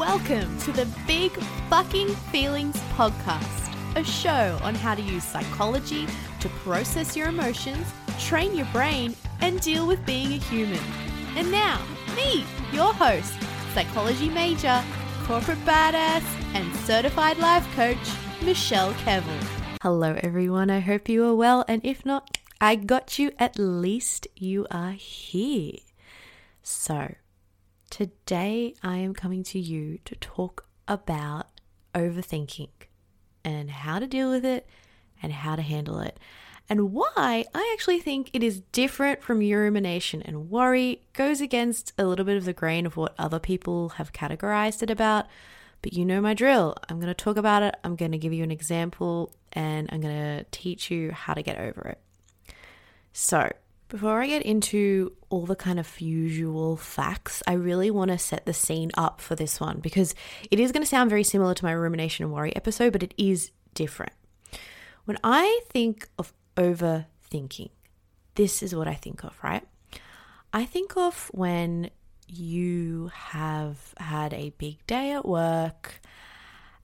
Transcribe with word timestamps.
Welcome 0.00 0.58
to 0.60 0.72
the 0.72 0.88
Big 1.06 1.30
Fucking 1.68 2.08
Feelings 2.32 2.74
Podcast, 2.94 3.70
a 3.96 4.02
show 4.02 4.58
on 4.62 4.74
how 4.74 4.94
to 4.94 5.02
use 5.02 5.22
psychology 5.22 6.06
to 6.40 6.48
process 6.64 7.14
your 7.14 7.28
emotions, 7.28 7.86
train 8.18 8.56
your 8.56 8.64
brain, 8.72 9.14
and 9.42 9.60
deal 9.60 9.86
with 9.86 10.02
being 10.06 10.32
a 10.32 10.36
human. 10.36 10.80
And 11.36 11.52
now, 11.52 11.82
me, 12.16 12.46
your 12.72 12.94
host, 12.94 13.34
psychology 13.74 14.30
major, 14.30 14.82
corporate 15.24 15.62
badass, 15.66 16.24
and 16.54 16.74
certified 16.76 17.36
life 17.36 17.68
coach, 17.76 17.98
Michelle 18.42 18.94
Kevill. 18.94 19.44
Hello, 19.82 20.18
everyone. 20.22 20.70
I 20.70 20.80
hope 20.80 21.10
you 21.10 21.26
are 21.26 21.34
well, 21.34 21.62
and 21.68 21.84
if 21.84 22.06
not, 22.06 22.38
I 22.58 22.74
got 22.74 23.18
you. 23.18 23.32
At 23.38 23.58
least 23.58 24.28
you 24.34 24.66
are 24.70 24.92
here. 24.92 25.76
So, 26.62 27.16
today 27.90 28.74
I 28.82 28.98
am 28.98 29.14
coming 29.14 29.42
to 29.44 29.58
you 29.58 29.98
to 30.04 30.14
talk 30.16 30.66
about 30.88 31.46
overthinking 31.94 32.70
and 33.44 33.70
how 33.70 33.98
to 33.98 34.06
deal 34.06 34.30
with 34.30 34.44
it 34.44 34.66
and 35.22 35.32
how 35.32 35.56
to 35.56 35.62
handle 35.62 36.00
it 36.00 36.18
and 36.70 36.92
why 36.92 37.44
I 37.52 37.70
actually 37.74 37.98
think 37.98 38.30
it 38.32 38.44
is 38.44 38.60
different 38.70 39.22
from 39.24 39.40
rumination 39.40 40.22
and 40.22 40.48
worry 40.48 41.02
goes 41.14 41.40
against 41.40 41.92
a 41.98 42.04
little 42.04 42.24
bit 42.24 42.36
of 42.36 42.44
the 42.44 42.52
grain 42.52 42.86
of 42.86 42.96
what 42.96 43.16
other 43.18 43.40
people 43.40 43.90
have 43.90 44.12
categorized 44.12 44.80
it 44.80 44.88
about. 44.88 45.26
But 45.82 45.94
you 45.94 46.04
know 46.04 46.20
my 46.20 46.32
drill. 46.32 46.76
I'm 46.88 47.00
going 47.00 47.08
to 47.08 47.14
talk 47.14 47.36
about 47.36 47.64
it, 47.64 47.74
I'm 47.82 47.96
going 47.96 48.12
to 48.12 48.18
give 48.18 48.32
you 48.32 48.44
an 48.44 48.52
example, 48.52 49.34
and 49.52 49.88
I'm 49.90 50.00
going 50.00 50.14
to 50.14 50.44
teach 50.52 50.92
you 50.92 51.10
how 51.10 51.34
to 51.34 51.42
get 51.42 51.58
over 51.58 51.80
it. 51.88 52.54
So, 53.12 53.50
before 53.90 54.22
I 54.22 54.28
get 54.28 54.42
into 54.42 55.12
all 55.28 55.44
the 55.46 55.56
kind 55.56 55.78
of 55.78 56.00
usual 56.00 56.76
facts, 56.76 57.42
I 57.46 57.54
really 57.54 57.90
want 57.90 58.12
to 58.12 58.18
set 58.18 58.46
the 58.46 58.54
scene 58.54 58.90
up 58.96 59.20
for 59.20 59.34
this 59.34 59.60
one 59.60 59.80
because 59.80 60.14
it 60.50 60.60
is 60.60 60.72
going 60.72 60.82
to 60.82 60.88
sound 60.88 61.10
very 61.10 61.24
similar 61.24 61.54
to 61.54 61.64
my 61.64 61.72
rumination 61.72 62.24
and 62.24 62.32
worry 62.32 62.54
episode, 62.54 62.92
but 62.92 63.02
it 63.02 63.12
is 63.18 63.50
different. 63.74 64.12
When 65.04 65.18
I 65.24 65.60
think 65.68 66.08
of 66.18 66.32
overthinking, 66.56 67.70
this 68.36 68.62
is 68.62 68.74
what 68.74 68.86
I 68.86 68.94
think 68.94 69.24
of, 69.24 69.36
right? 69.42 69.66
I 70.52 70.64
think 70.64 70.96
of 70.96 71.28
when 71.34 71.90
you 72.28 73.10
have 73.12 73.92
had 73.98 74.32
a 74.32 74.50
big 74.50 74.86
day 74.86 75.10
at 75.10 75.26
work 75.26 76.00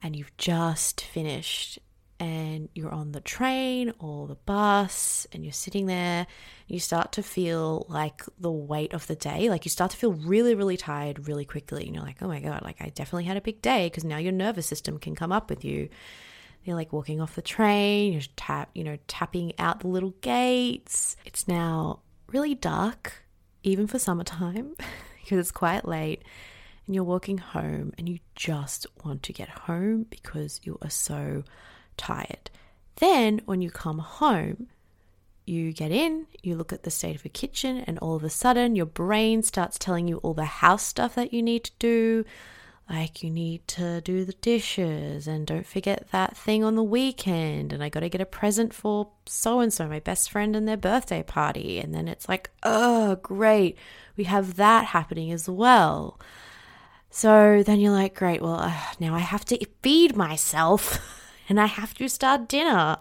and 0.03 0.17
you've 0.17 0.37
just 0.39 1.01
finished 1.01 1.79
and 2.19 2.69
you're 2.75 2.92
on 2.92 3.12
the 3.12 3.20
train 3.20 3.92
or 3.98 4.27
the 4.27 4.36
bus 4.36 5.27
and 5.33 5.45
you're 5.45 5.53
sitting 5.53 5.86
there, 5.86 6.27
you 6.67 6.78
start 6.78 7.12
to 7.12 7.22
feel 7.22 7.84
like 7.89 8.22
the 8.39 8.50
weight 8.50 8.95
of 8.95 9.06
the 9.06 9.14
day. 9.14 9.50
Like 9.50 9.64
you 9.64 9.70
start 9.70 9.91
to 9.91 9.97
feel 9.97 10.12
really, 10.12 10.55
really 10.55 10.77
tired 10.77 11.28
really 11.28 11.44
quickly. 11.44 11.84
And 11.84 11.94
you're 11.94 12.05
like, 12.05 12.22
oh 12.22 12.28
my 12.28 12.41
God, 12.41 12.62
like 12.62 12.77
I 12.81 12.89
definitely 12.89 13.25
had 13.25 13.37
a 13.37 13.42
big 13.42 13.61
day 13.61 13.87
because 13.87 14.05
now 14.05 14.17
your 14.17 14.33
nervous 14.33 14.67
system 14.67 14.98
can 14.98 15.14
come 15.14 15.33
up 15.33 15.50
with 15.50 15.64
you. 15.64 15.89
You're 16.64 16.77
like 16.77 16.92
walking 16.92 17.20
off 17.20 17.34
the 17.34 17.42
train, 17.42 18.12
you're 18.12 18.22
tap, 18.34 18.70
you 18.75 18.83
know, 18.83 18.98
tapping 19.06 19.53
out 19.59 19.81
the 19.81 19.89
little 19.89 20.14
gates. 20.20 21.17
It's 21.25 21.47
now 21.47 22.00
really 22.33 22.55
dark, 22.55 23.25
even 23.62 23.87
for 23.87 23.98
summertime, 23.98 24.75
because 25.22 25.39
it's 25.39 25.53
quite 25.53 25.87
late. 25.87 26.22
And 26.87 26.94
you're 26.94 27.05
walking 27.05 27.39
home 27.39 27.92
and 27.98 28.09
you 28.09 28.20
just 28.34 28.87
want 29.05 29.22
to 29.25 29.33
get 29.33 29.48
home 29.48 30.06
because 30.09 30.61
you 30.64 30.78
are 30.83 30.91
so 30.91 31.44
tired. 31.97 32.51
Then, 32.97 33.43
when 33.45 33.61
you 33.63 33.71
come 33.71 33.99
home, 33.99 34.69
you 35.47 35.73
get 35.73 35.93
in, 35.93 36.27
you 36.43 36.57
look 36.57 36.73
at 36.73 36.83
the 36.83 36.91
state 36.91 37.15
of 37.15 37.25
your 37.25 37.33
kitchen, 37.33 37.79
and 37.87 37.99
all 37.99 38.17
of 38.17 38.25
a 38.25 38.31
sudden, 38.31 38.75
your 38.75 38.87
brain 38.87 39.43
starts 39.43 39.79
telling 39.79 40.09
you 40.09 40.17
all 40.19 40.35
the 40.35 40.45
house 40.45 40.83
stuff 40.83 41.15
that 41.15 41.33
you 41.33 41.43
need 41.43 41.65
to 41.65 41.73
do. 41.79 42.25
Like, 42.89 43.23
you 43.23 43.31
need 43.31 43.67
to 43.69 44.01
do 44.01 44.25
the 44.25 44.33
dishes, 44.35 45.27
and 45.27 45.47
don't 45.47 45.67
forget 45.67 46.09
that 46.11 46.37
thing 46.37 46.65
on 46.65 46.75
the 46.75 46.83
weekend. 46.83 47.73
And 47.73 47.83
I 47.83 47.89
got 47.89 48.01
to 48.01 48.09
get 48.09 48.21
a 48.21 48.27
present 48.27 48.73
for 48.73 49.11
so 49.27 49.61
and 49.61 49.73
so, 49.73 49.89
my 49.89 50.01
best 50.01 50.31
friend, 50.31 50.56
and 50.56 50.67
their 50.67 50.77
birthday 50.77 51.23
party. 51.23 51.79
And 51.79 51.95
then 51.95 52.09
it's 52.09 52.29
like, 52.29 52.51
oh, 52.62 53.17
great, 53.17 53.77
we 54.17 54.25
have 54.25 54.56
that 54.56 54.87
happening 54.87 55.31
as 55.33 55.49
well. 55.49 56.19
So 57.11 57.62
then 57.62 57.81
you're 57.81 57.93
like, 57.93 58.15
great, 58.15 58.43
well, 58.43 58.61
uh, 58.61 58.75
now 59.01 59.15
I 59.15 59.21
have 59.21 59.45
to 59.47 59.67
feed 59.83 60.17
myself. 60.17 60.99
and 61.49 61.61
I 61.61 61.67
have 61.67 61.95
to 61.95 62.09
start 62.09 62.49
dinner. 62.49 62.99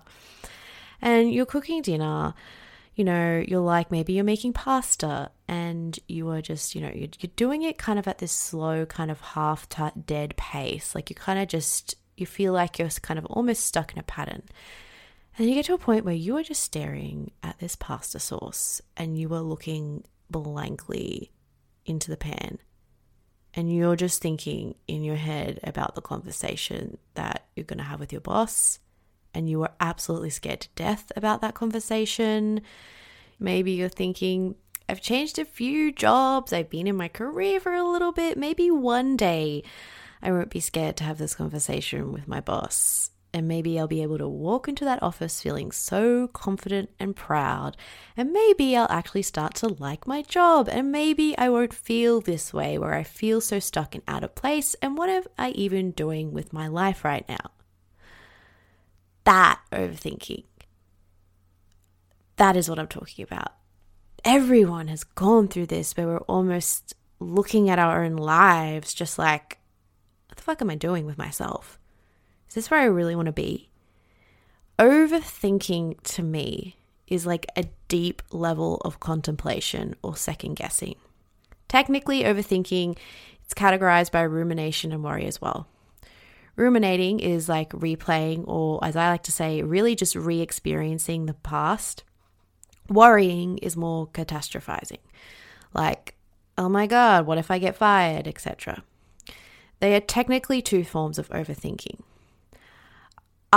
And 1.01 1.31
you're 1.31 1.45
cooking 1.45 1.81
dinner, 1.81 2.33
you 2.95 3.03
know, 3.03 3.44
you're 3.45 3.59
like 3.59 3.91
maybe 3.91 4.13
you're 4.13 4.23
making 4.23 4.53
pasta 4.53 5.29
and 5.47 6.00
you 6.07 6.29
are 6.29 6.41
just, 6.41 6.73
you 6.73 6.81
know, 6.81 6.91
you're, 6.94 7.09
you're 7.19 7.31
doing 7.35 7.63
it 7.63 7.78
kind 7.78 8.00
of 8.00 8.07
at 8.07 8.19
this 8.19 8.31
slow, 8.31 8.85
kind 8.85 9.11
of 9.11 9.19
half 9.19 9.67
t- 9.69 10.01
dead 10.05 10.35
pace. 10.38 10.95
Like 10.95 11.09
you 11.09 11.16
kind 11.16 11.38
of 11.39 11.47
just, 11.47 11.95
you 12.16 12.25
feel 12.25 12.53
like 12.53 12.79
you're 12.79 12.89
kind 12.89 13.19
of 13.19 13.25
almost 13.25 13.66
stuck 13.66 13.91
in 13.94 14.00
a 14.00 14.03
pattern. 14.03 14.44
And 15.38 15.50
you 15.50 15.55
get 15.55 15.66
to 15.66 15.73
a 15.73 15.78
point 15.78 16.05
where 16.05 16.16
you 16.16 16.38
are 16.38 16.44
just 16.44 16.63
staring 16.63 17.31
at 17.44 17.59
this 17.59 17.75
pasta 17.75 18.19
sauce 18.19 18.81
and 18.95 19.19
you 19.19 19.34
are 19.34 19.41
looking 19.41 20.05
blankly 20.29 21.31
into 21.85 22.09
the 22.09 22.17
pan 22.17 22.57
and 23.55 23.73
you're 23.73 23.95
just 23.95 24.21
thinking 24.21 24.75
in 24.88 25.03
your 25.03 25.16
head 25.16 25.59
about 25.63 25.95
the 25.95 26.01
conversation 26.01 26.97
that 27.13 27.45
you're 27.55 27.66
going 27.66 27.77
to 27.77 27.85
have 27.85 27.99
with 27.99 28.11
your 28.11 28.21
boss, 28.21 28.79
and 29.33 29.49
you 29.49 29.61
are 29.63 29.73
absolutely 29.79 30.29
scared 30.29 30.61
to 30.61 30.69
death 30.75 31.11
about 31.16 31.41
that 31.41 31.55
conversation. 31.55 32.61
Maybe 33.39 33.71
you're 33.71 33.89
thinking, 33.89 34.55
I've 34.88 35.01
changed 35.01 35.39
a 35.39 35.45
few 35.45 35.91
jobs, 35.91 36.53
I've 36.53 36.69
been 36.69 36.88
in 36.88 36.97
my 36.97 37.07
career 37.07 37.59
for 37.59 37.73
a 37.73 37.83
little 37.83 38.11
bit. 38.11 38.38
Maybe 38.38 38.69
one 38.69 39.17
day 39.17 39.63
I 40.22 40.31
won't 40.31 40.49
be 40.49 40.59
scared 40.59 40.97
to 40.97 41.03
have 41.05 41.17
this 41.17 41.35
conversation 41.35 42.11
with 42.11 42.27
my 42.27 42.41
boss 42.41 43.11
and 43.35 43.50
maybe 43.50 43.78
I'll 43.78 43.85
be 43.85 44.01
able 44.01 44.18
to 44.18 44.29
walk 44.29 44.69
into 44.69 44.85
that 44.85 45.03
office 45.03 45.41
feeling 45.41 45.69
so 45.69 46.29
confident 46.29 46.90
and 46.97 47.13
proud. 47.13 47.75
And 48.16 48.31
maybe 48.31 48.78
I'll 48.78 48.88
actually 48.90 49.23
start 49.23 49.56
to 49.56 49.68
like 49.68 50.07
my 50.07 50.22
job. 50.22 50.69
And 50.72 50.90
maybe 50.90 51.38
I 51.38 51.50
won't 51.50 51.73
feel 51.73 52.22
this 52.22 52.53
way 52.53 52.78
where 52.78 52.94
I 52.94 53.03
feel 53.03 53.41
so 53.41 53.59
stuck 53.59 53.94
and 53.94 54.06
out 54.07 54.23
of 54.23 54.35
place. 54.35 54.73
And 54.75 54.97
what 54.97 55.09
am 55.09 55.23
I 55.38 55.50
even 55.50 55.91
doing 55.91 56.31
with 56.31 56.53
my 56.53 56.69
life 56.69 57.03
right 57.03 57.28
now? 57.28 57.51
That 59.25 59.59
overthinking. 59.73 60.46
That 62.38 62.56
is 62.56 62.69
what 62.69 62.79
I'm 62.79 62.88
talking 62.88 63.23
about. 63.23 63.52
Everyone 64.23 64.88
has 64.88 65.03
gone 65.03 65.50
through 65.50 65.67
this 65.67 65.97
where 65.97 66.07
we're 66.07 66.17
almost 66.19 66.94
looking 67.19 67.69
at 67.69 67.79
our 67.79 68.06
own 68.06 68.16
lives 68.16 68.94
just 68.94 69.19
like, 69.19 69.57
what 70.29 70.38
the 70.38 70.44
fuck 70.44 70.62
am 70.62 70.69
I 70.69 70.75
doing 70.75 71.06
with 71.06 71.17
myself? 71.17 71.78
This 72.55 72.67
is 72.67 72.71
where 72.71 72.79
I 72.79 72.85
really 72.85 73.17
want 73.17 73.25
to 73.25 73.33
be? 73.33 73.67
Overthinking 74.79 76.01
to 76.03 76.23
me 76.23 76.77
is 77.05 77.25
like 77.25 77.45
a 77.57 77.66
deep 77.89 78.21
level 78.31 78.81
of 78.85 79.01
contemplation 79.01 79.93
or 80.01 80.16
second 80.16 80.55
guessing. 80.55 80.95
Technically, 81.67 82.23
overthinking 82.23 82.97
it's 83.43 83.53
categorized 83.53 84.11
by 84.11 84.21
rumination 84.21 84.93
and 84.93 85.03
worry 85.03 85.25
as 85.25 85.41
well. 85.41 85.67
Ruminating 86.55 87.19
is 87.19 87.49
like 87.49 87.71
replaying, 87.71 88.45
or 88.47 88.81
as 88.81 88.95
I 88.95 89.09
like 89.09 89.23
to 89.23 89.33
say, 89.33 89.61
really 89.61 89.93
just 89.93 90.16
re 90.16 90.39
experiencing 90.39 91.25
the 91.25 91.33
past. 91.33 92.05
Worrying 92.87 93.57
is 93.57 93.75
more 93.75 94.07
catastrophizing, 94.07 94.99
like, 95.73 96.16
oh 96.57 96.69
my 96.69 96.87
God, 96.87 97.25
what 97.25 97.37
if 97.37 97.51
I 97.51 97.59
get 97.59 97.75
fired, 97.75 98.29
etc. 98.29 98.81
They 99.81 99.93
are 99.93 99.99
technically 99.99 100.61
two 100.61 100.85
forms 100.85 101.19
of 101.19 101.27
overthinking. 101.29 101.99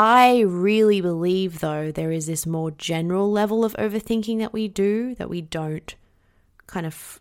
I 0.01 0.43
really 0.43 1.01
believe, 1.01 1.59
though, 1.59 1.91
there 1.91 2.13
is 2.13 2.29
this 2.29 2.47
more 2.47 2.71
general 2.71 3.33
level 3.33 3.65
of 3.65 3.75
overthinking 3.75 4.39
that 4.39 4.53
we 4.53 4.69
do 4.69 5.17
that 5.17 5.29
we 5.29 5.41
don't 5.41 5.93
kind 6.69 6.87
of 6.87 7.21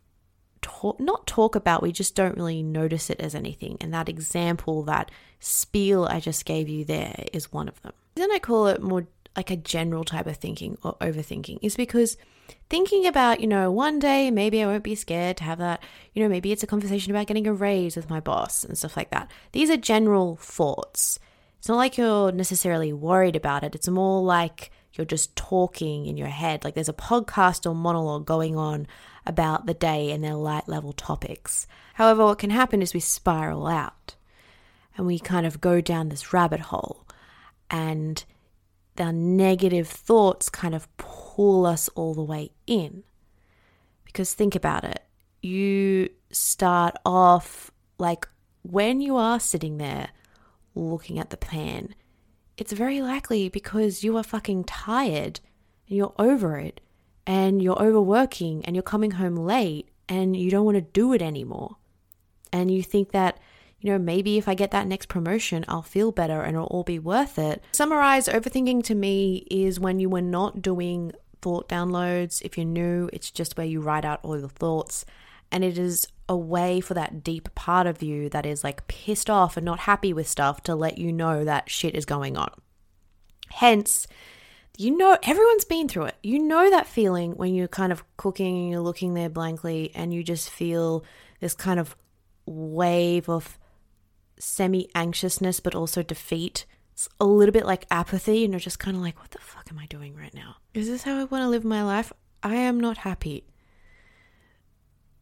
talk, 0.62 1.00
not 1.00 1.25
talk 1.25 1.56
about, 1.56 1.81
we 1.81 1.91
just 1.91 2.13
don't 2.13 2.38
really 2.38 2.62
notice 2.62 3.09
it 3.09 3.19
as 3.19 3.33
anything. 3.33 3.77
And 3.81 3.91
that 3.95 4.07
example, 4.07 4.83
that 4.83 5.09
spiel 5.39 6.06
I 6.06 6.19
just 6.19 6.45
gave 6.45 6.69
you 6.69 6.85
there, 6.85 7.25
is 7.33 7.51
one 7.51 7.68
of 7.68 7.81
them. 7.81 7.94
Then 8.13 8.31
I 8.31 8.38
call 8.38 8.68
it 8.68 8.79
more 8.79 9.07
like 9.35 9.50
a 9.50 9.57
general 9.57 10.03
type 10.03 10.27
of 10.27 10.38
thinking 10.38 10.77
or 10.83 10.97
overthinking, 11.01 11.57
is 11.63 11.75
because 11.75 12.15
thinking 12.69 13.07
about, 13.07 13.39
you 13.39 13.47
know, 13.47 13.71
one 13.71 13.97
day 13.97 14.29
maybe 14.29 14.62
I 14.62 14.68
won't 14.68 14.83
be 14.83 14.94
scared 14.94 15.38
to 15.38 15.45
have 15.45 15.57
that, 15.57 15.81
you 16.13 16.21
know, 16.21 16.29
maybe 16.29 16.51
it's 16.51 16.62
a 16.62 16.68
conversation 16.68 17.12
about 17.12 17.25
getting 17.25 17.47
a 17.47 17.53
raise 17.53 17.95
with 17.95 18.07
my 18.07 18.19
boss 18.19 18.63
and 18.63 18.77
stuff 18.77 18.95
like 18.95 19.09
that. 19.09 19.31
These 19.51 19.71
are 19.71 19.77
general 19.77 20.35
thoughts. 20.35 21.18
It's 21.57 21.68
not 21.68 21.77
like 21.77 21.98
you're 21.98 22.31
necessarily 22.31 22.94
worried 22.94 23.36
about 23.36 23.63
it. 23.63 23.75
It's 23.75 23.88
more 23.88 24.21
like 24.21 24.71
you're 24.94 25.06
just 25.06 25.36
talking 25.36 26.06
in 26.06 26.18
your 26.18 26.27
head. 26.27 26.63
Like 26.63 26.74
there's 26.74 26.89
a 26.89 26.94
podcast 26.94 27.69
or 27.69 27.75
monologue 27.75 28.25
going 28.25 28.56
on 28.56 28.88
about 29.25 29.65
the 29.65 29.74
day 29.74 30.12
and 30.12 30.24
their 30.24 30.36
light 30.36 30.68
level 30.68 30.94
topics. 30.94 31.68
However, 31.95 32.25
what 32.25 32.39
can 32.39 32.50
happen 32.50 32.81
is 32.81 32.94
we 32.94 33.00
spiral 33.00 33.68
out 33.68 34.15
and 34.95 35.06
we 35.06 35.19
kind 35.19 35.45
of 35.45 35.62
go 35.62 35.81
down 35.81 36.09
this 36.09 36.33
rabbit 36.33 36.59
hole 36.59 37.06
and 37.69 38.24
the 38.95 39.12
negative 39.12 39.88
thoughts 39.88 40.50
kind 40.50 40.74
of 40.74 40.88
pull 40.98 41.65
us 41.65 41.89
all 41.89 42.13
the 42.13 42.24
way 42.24 42.51
in. 42.65 43.03
Because 44.06 44.33
think 44.33 44.56
about 44.56 44.83
it. 44.83 45.03
You 45.42 46.10
start 46.31 46.95
off 47.06 47.71
like 48.00 48.27
when 48.63 49.01
you 49.01 49.15
are 49.15 49.39
sitting 49.39 49.77
there 49.77 50.10
looking 50.77 51.19
at 51.19 51.29
the 51.29 51.38
pan, 51.38 51.95
it's 52.57 52.71
very 52.71 53.01
likely 53.01 53.50
because 53.50 54.03
you 54.03 54.18
are 54.18 54.24
fucking 54.24 54.63
tired 54.63 55.39
and 55.88 55.97
you're 55.97 56.13
over 56.18 56.57
it 56.57 56.81
and 57.25 57.62
you're 57.62 57.81
overworking 57.81 58.65
and 58.65 58.75
you're 58.75 58.83
coming 58.83 59.12
home 59.12 59.35
late 59.35 59.89
and 60.09 60.35
you 60.35 60.50
don't 60.50 60.65
want 60.65 60.75
to 60.75 60.81
do 60.81 61.13
it 61.13 61.21
anymore. 61.21 61.77
And 62.51 62.71
you 62.71 62.81
think 62.81 63.12
that, 63.12 63.39
you 63.79 63.91
know, 63.91 64.00
maybe 64.00 64.38
if 64.38 64.47
I 64.47 64.56
get 64.56 64.71
that 64.71 64.88
next 64.88 65.07
promotion, 65.09 65.65
I'll 65.68 65.81
feel 65.81 66.12
better 66.12 66.41
and 66.41 66.56
it'll 66.56 66.68
all 66.68 66.83
be 66.83 67.00
worth 67.00 67.38
it. 67.38 67.63
Summarize 67.74 68.27
overthinking 68.27 68.83
to 68.85 68.95
me 68.95 69.45
is 69.51 69.79
when 69.79 70.00
you 70.00 70.13
are 70.15 70.21
not 70.21 70.62
doing 70.62 71.12
thought 71.41 71.69
downloads. 71.69 72.41
If 72.41 72.57
you're 72.57 72.65
new, 72.65 73.09
it's 73.13 73.29
just 73.29 73.57
where 73.57 73.68
you 73.68 73.81
write 73.81 74.06
out 74.06 74.21
all 74.24 74.39
your 74.39 74.50
thoughts. 74.50 75.06
And 75.51 75.63
it 75.63 75.77
is 75.77 76.07
a 76.29 76.35
way 76.35 76.81
for 76.81 76.94
that 76.94 77.23
deep 77.23 77.53
part 77.55 77.88
of 77.88 78.03
you 78.03 78.29
that 78.29 78.45
is 78.45 78.63
like 78.63 78.88
pissed 78.88 79.29
off 79.29 79.55
and 79.55 79.65
not 79.65 79.79
happy 79.79 80.11
with 80.11 80.27
stuff 80.27 80.61
to 80.63 80.75
let 80.75 80.97
you 80.97 81.11
know 81.11 81.45
that 81.45 81.69
shit 81.69 81.95
is 81.95 82.05
going 82.05 82.35
on. 82.38 82.51
Hence, 83.49 84.07
you 84.77 84.95
know, 84.95 85.17
everyone's 85.23 85.65
been 85.65 85.88
through 85.88 86.05
it. 86.05 86.15
You 86.21 86.39
know 86.39 86.69
that 86.69 86.85
feeling 86.85 87.31
when 87.31 87.55
you're 87.55 87.67
kind 87.67 87.91
of 87.91 88.03
cooking 88.17 88.57
and 88.57 88.69
you're 88.69 88.81
looking 88.81 89.13
there 89.13 89.29
blankly 89.29 89.91
and 89.95 90.13
you 90.13 90.23
just 90.23 90.49
feel 90.49 91.05
this 91.39 91.53
kind 91.53 91.79
of 91.79 91.95
wave 92.45 93.29
of 93.29 93.57
semi 94.39 94.89
anxiousness, 94.95 95.59
but 95.59 95.75
also 95.75 96.03
defeat. 96.03 96.65
It's 96.93 97.09
a 97.19 97.25
little 97.25 97.53
bit 97.53 97.65
like 97.65 97.85
apathy, 97.91 98.43
and 98.43 98.53
you're 98.53 98.59
just 98.59 98.79
kind 98.79 98.97
of 98.97 99.03
like, 99.03 99.19
what 99.19 99.31
the 99.31 99.39
fuck 99.39 99.67
am 99.69 99.77
I 99.77 99.85
doing 99.85 100.15
right 100.15 100.33
now? 100.33 100.55
Is 100.73 100.88
this 100.88 101.03
how 101.03 101.19
I 101.19 101.25
want 101.25 101.43
to 101.43 101.50
live 101.50 101.63
my 101.63 101.83
life? 101.83 102.11
I 102.41 102.55
am 102.55 102.79
not 102.79 102.97
happy. 102.97 103.45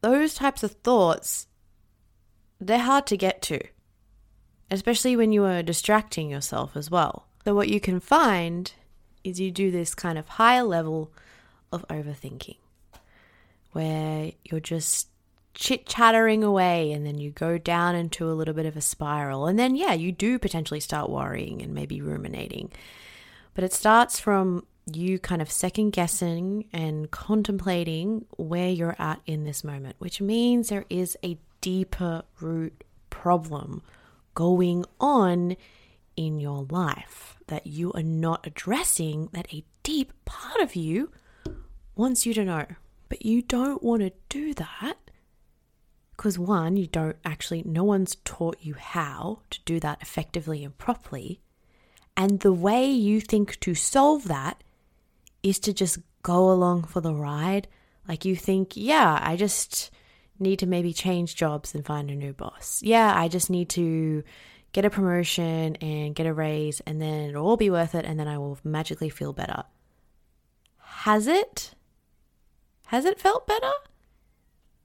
Those 0.00 0.34
types 0.34 0.62
of 0.62 0.72
thoughts, 0.72 1.46
they're 2.60 2.78
hard 2.78 3.06
to 3.08 3.16
get 3.16 3.42
to, 3.42 3.60
especially 4.70 5.16
when 5.16 5.32
you 5.32 5.44
are 5.44 5.62
distracting 5.62 6.30
yourself 6.30 6.76
as 6.76 6.90
well. 6.90 7.26
So, 7.44 7.54
what 7.54 7.68
you 7.68 7.80
can 7.80 8.00
find 8.00 8.72
is 9.24 9.40
you 9.40 9.50
do 9.50 9.70
this 9.70 9.94
kind 9.94 10.18
of 10.18 10.28
higher 10.28 10.62
level 10.62 11.12
of 11.72 11.86
overthinking 11.88 12.56
where 13.72 14.32
you're 14.44 14.60
just 14.60 15.08
chit 15.52 15.86
chattering 15.86 16.44
away 16.44 16.92
and 16.92 17.04
then 17.04 17.18
you 17.18 17.30
go 17.30 17.58
down 17.58 17.94
into 17.94 18.30
a 18.30 18.32
little 18.32 18.54
bit 18.54 18.66
of 18.66 18.76
a 18.76 18.80
spiral. 18.80 19.46
And 19.46 19.58
then, 19.58 19.74
yeah, 19.74 19.92
you 19.92 20.12
do 20.12 20.38
potentially 20.38 20.80
start 20.80 21.10
worrying 21.10 21.60
and 21.62 21.74
maybe 21.74 22.00
ruminating. 22.00 22.70
But 23.54 23.64
it 23.64 23.72
starts 23.72 24.20
from 24.20 24.66
you 24.92 25.18
kind 25.18 25.42
of 25.42 25.50
second 25.50 25.90
guessing 25.90 26.66
and 26.72 27.10
contemplating 27.10 28.24
where 28.36 28.70
you're 28.70 28.96
at 28.98 29.20
in 29.26 29.44
this 29.44 29.64
moment, 29.64 29.96
which 29.98 30.20
means 30.20 30.68
there 30.68 30.84
is 30.88 31.16
a 31.24 31.38
deeper 31.60 32.22
root 32.40 32.84
problem 33.10 33.82
going 34.34 34.84
on 35.00 35.56
in 36.16 36.38
your 36.38 36.66
life 36.70 37.36
that 37.48 37.66
you 37.66 37.92
are 37.92 38.02
not 38.02 38.46
addressing 38.46 39.28
that 39.32 39.52
a 39.52 39.64
deep 39.82 40.12
part 40.24 40.60
of 40.60 40.76
you 40.76 41.10
wants 41.96 42.24
you 42.24 42.34
to 42.34 42.44
know. 42.44 42.66
But 43.08 43.24
you 43.24 43.42
don't 43.42 43.82
want 43.82 44.02
to 44.02 44.12
do 44.28 44.54
that 44.54 44.96
because 46.16 46.38
one, 46.38 46.76
you 46.76 46.86
don't 46.86 47.16
actually, 47.24 47.62
no 47.64 47.84
one's 47.84 48.16
taught 48.24 48.58
you 48.60 48.74
how 48.74 49.40
to 49.50 49.60
do 49.64 49.78
that 49.80 50.00
effectively 50.00 50.64
and 50.64 50.76
properly. 50.78 51.40
And 52.16 52.40
the 52.40 52.52
way 52.52 52.90
you 52.90 53.20
think 53.20 53.60
to 53.60 53.74
solve 53.74 54.28
that 54.28 54.62
is 55.48 55.58
to 55.60 55.72
just 55.72 55.98
go 56.22 56.50
along 56.50 56.84
for 56.84 57.00
the 57.00 57.14
ride. 57.14 57.68
Like 58.08 58.24
you 58.24 58.36
think, 58.36 58.72
yeah, 58.76 59.18
I 59.22 59.36
just 59.36 59.90
need 60.38 60.58
to 60.58 60.66
maybe 60.66 60.92
change 60.92 61.36
jobs 61.36 61.74
and 61.74 61.84
find 61.84 62.10
a 62.10 62.14
new 62.14 62.32
boss. 62.32 62.80
Yeah, 62.82 63.12
I 63.16 63.28
just 63.28 63.48
need 63.48 63.68
to 63.70 64.22
get 64.72 64.84
a 64.84 64.90
promotion 64.90 65.76
and 65.76 66.14
get 66.14 66.26
a 66.26 66.34
raise, 66.34 66.80
and 66.80 67.00
then 67.00 67.30
it'll 67.30 67.46
all 67.46 67.56
be 67.56 67.70
worth 67.70 67.94
it, 67.94 68.04
and 68.04 68.18
then 68.18 68.28
I 68.28 68.38
will 68.38 68.58
magically 68.62 69.08
feel 69.08 69.32
better. 69.32 69.64
Has 70.78 71.26
it? 71.26 71.74
Has 72.86 73.04
it 73.04 73.18
felt 73.18 73.46
better? 73.46 73.72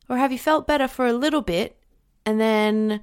Or 0.08 0.18
have 0.18 0.32
you 0.32 0.40
felt 0.40 0.68
better 0.68 0.88
for 0.88 1.06
a 1.06 1.14
little 1.14 1.42
bit, 1.42 1.78
and 2.26 2.40
then 2.40 3.02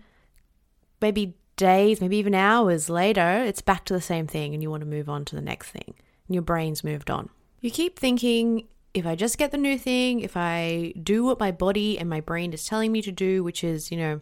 maybe 1.00 1.37
days, 1.56 2.00
maybe 2.00 2.16
even 2.16 2.34
hours 2.34 2.88
later, 2.88 3.43
it's 3.44 3.60
back 3.60 3.84
to 3.87 3.94
the 3.94 4.00
same 4.00 4.26
thing, 4.26 4.55
and 4.55 4.62
you 4.62 4.70
want 4.70 4.81
to 4.81 4.87
move 4.87 5.08
on 5.08 5.25
to 5.26 5.37
the 5.37 5.43
next 5.43 5.70
thing, 5.70 5.94
and 6.26 6.34
your 6.34 6.43
brain's 6.43 6.82
moved 6.82 7.10
on? 7.10 7.28
You 7.60 7.70
keep 7.70 7.99
thinking, 7.99 8.69
if 8.94 9.06
I 9.06 9.14
just 9.14 9.38
get 9.38 9.50
the 9.50 9.58
new 9.58 9.78
thing, 9.78 10.20
if 10.20 10.37
I 10.37 10.93
do 11.02 11.25
what 11.25 11.40
my 11.40 11.50
body 11.50 11.99
and 11.99 12.08
my 12.08 12.20
brain 12.20 12.52
is 12.52 12.64
telling 12.66 12.93
me 12.93 13.02
to 13.02 13.12
do, 13.12 13.43
which 13.43 13.64
is, 13.64 13.90
you 13.90 13.99
know, 13.99 14.20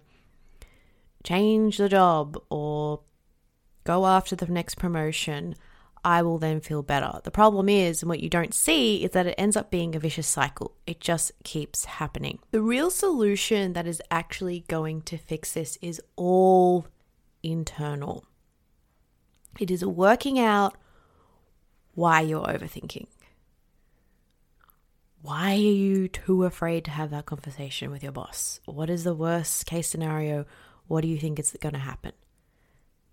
change 1.22 1.76
the 1.76 1.88
job 1.88 2.38
or 2.50 3.00
go 3.84 4.06
after 4.06 4.34
the 4.36 4.46
next 4.46 4.76
promotion, 4.76 5.54
I 6.04 6.22
will 6.22 6.38
then 6.38 6.60
feel 6.60 6.82
better. 6.82 7.20
The 7.24 7.30
problem 7.30 7.68
is, 7.68 8.00
and 8.00 8.08
what 8.08 8.20
you 8.20 8.30
don't 8.30 8.54
see, 8.54 9.02
is 9.04 9.10
that 9.10 9.26
it 9.26 9.34
ends 9.36 9.56
up 9.56 9.70
being 9.70 9.94
a 9.94 9.98
vicious 9.98 10.28
cycle. 10.28 10.76
It 10.86 11.00
just 11.00 11.32
keeps 11.42 11.84
happening. 11.84 12.38
The 12.52 12.62
real 12.62 12.90
solution 12.90 13.72
that 13.72 13.86
is 13.86 14.00
actually 14.10 14.64
going 14.68 15.02
to 15.02 15.18
fix 15.18 15.52
this 15.52 15.76
is 15.82 16.00
all 16.14 16.86
internal. 17.42 18.24
It 19.58 19.70
is 19.70 19.84
working 19.84 20.38
out 20.38 20.76
why 21.94 22.20
you're 22.20 22.44
overthinking. 22.46 23.08
Why 25.26 25.55
are 25.55 25.56
you 25.56 26.06
too 26.06 26.44
afraid 26.44 26.84
to 26.84 26.93
have 26.93 27.11
that 27.11 27.26
conversation 27.26 27.90
with 27.90 28.00
your 28.00 28.12
boss? 28.12 28.61
What 28.64 28.88
is 28.88 29.02
the 29.02 29.12
worst 29.12 29.67
case 29.67 29.88
scenario? 29.88 30.46
What 30.87 31.00
do 31.00 31.08
you 31.08 31.19
think 31.19 31.40
is 31.40 31.56
going 31.61 31.73
to 31.73 31.81
happen? 31.81 32.12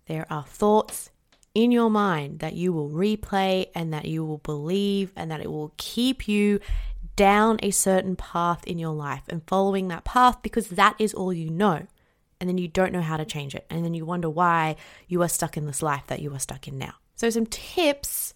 There 0.06 0.24
are 0.30 0.44
thoughts 0.44 1.10
in 1.56 1.72
your 1.72 1.90
mind 1.90 2.38
that 2.38 2.52
you 2.52 2.72
will 2.72 2.88
replay 2.88 3.66
and 3.74 3.92
that 3.92 4.04
you 4.04 4.24
will 4.24 4.38
believe 4.38 5.10
and 5.16 5.28
that 5.32 5.40
it 5.40 5.50
will 5.50 5.74
keep 5.76 6.28
you 6.28 6.60
down 7.16 7.58
a 7.64 7.72
certain 7.72 8.14
path 8.14 8.64
in 8.64 8.78
your 8.78 8.94
life 8.94 9.24
and 9.28 9.42
following 9.48 9.88
that 9.88 10.04
path 10.04 10.40
because 10.40 10.68
that 10.68 10.94
is 11.00 11.14
all 11.14 11.32
you 11.32 11.50
know. 11.50 11.84
And 12.38 12.48
then 12.48 12.58
you 12.58 12.68
don't 12.68 12.92
know 12.92 13.02
how 13.02 13.16
to 13.16 13.24
change 13.24 13.56
it. 13.56 13.66
And 13.68 13.84
then 13.84 13.92
you 13.92 14.06
wonder 14.06 14.30
why 14.30 14.76
you 15.08 15.20
are 15.22 15.28
stuck 15.28 15.56
in 15.56 15.66
this 15.66 15.82
life 15.82 16.06
that 16.06 16.22
you 16.22 16.32
are 16.32 16.38
stuck 16.38 16.68
in 16.68 16.78
now. 16.78 16.94
So, 17.16 17.28
some 17.28 17.46
tips 17.46 18.34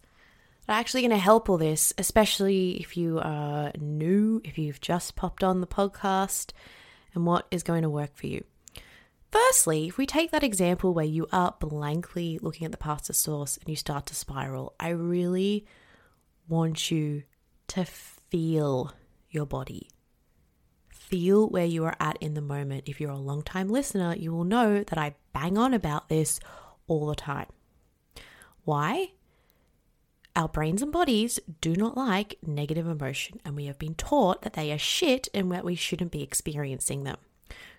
that 0.68 0.74
are 0.74 0.80
actually 0.80 1.00
going 1.00 1.10
to 1.12 1.16
help 1.16 1.48
all 1.48 1.56
this, 1.56 1.94
especially 1.96 2.72
if 2.72 2.94
you 2.94 3.18
are 3.20 3.72
new, 3.80 4.42
if 4.44 4.58
you've 4.58 4.82
just 4.82 5.16
popped 5.16 5.42
on 5.42 5.62
the 5.62 5.66
podcast, 5.66 6.50
and 7.14 7.24
what 7.24 7.46
is 7.50 7.62
going 7.62 7.82
to 7.82 7.90
work 7.90 8.14
for 8.14 8.26
you. 8.26 8.44
Firstly, 9.32 9.88
if 9.88 9.96
we 9.96 10.04
take 10.04 10.30
that 10.30 10.44
example 10.44 10.92
where 10.92 11.06
you 11.06 11.26
are 11.32 11.54
blankly 11.58 12.38
looking 12.42 12.66
at 12.66 12.70
the 12.70 12.76
pasta 12.76 13.14
sauce 13.14 13.56
and 13.56 13.66
you 13.70 13.76
start 13.76 14.04
to 14.06 14.14
spiral, 14.14 14.74
I 14.78 14.90
really 14.90 15.64
want 16.48 16.90
you 16.90 17.22
to 17.68 17.86
feel 17.86 18.92
your 19.30 19.46
body. 19.46 19.88
Feel 20.90 21.48
where 21.48 21.64
you 21.64 21.86
are 21.86 21.96
at 21.98 22.18
in 22.20 22.34
the 22.34 22.42
moment. 22.42 22.84
If 22.86 23.00
you're 23.00 23.10
a 23.10 23.16
long 23.16 23.42
time 23.42 23.70
listener, 23.70 24.14
you 24.14 24.34
will 24.34 24.44
know 24.44 24.84
that 24.84 24.98
I 24.98 25.14
bang 25.32 25.56
on 25.56 25.72
about 25.72 26.10
this 26.10 26.40
all 26.86 27.06
the 27.06 27.14
time. 27.14 27.46
Why? 28.64 29.12
Our 30.38 30.48
brains 30.48 30.82
and 30.82 30.92
bodies 30.92 31.40
do 31.60 31.74
not 31.74 31.96
like 31.96 32.38
negative 32.46 32.86
emotion, 32.86 33.40
and 33.44 33.56
we 33.56 33.66
have 33.66 33.76
been 33.76 33.96
taught 33.96 34.42
that 34.42 34.52
they 34.52 34.70
are 34.70 34.78
shit 34.78 35.26
and 35.34 35.50
that 35.50 35.64
we 35.64 35.74
shouldn't 35.74 36.12
be 36.12 36.22
experiencing 36.22 37.02
them. 37.02 37.16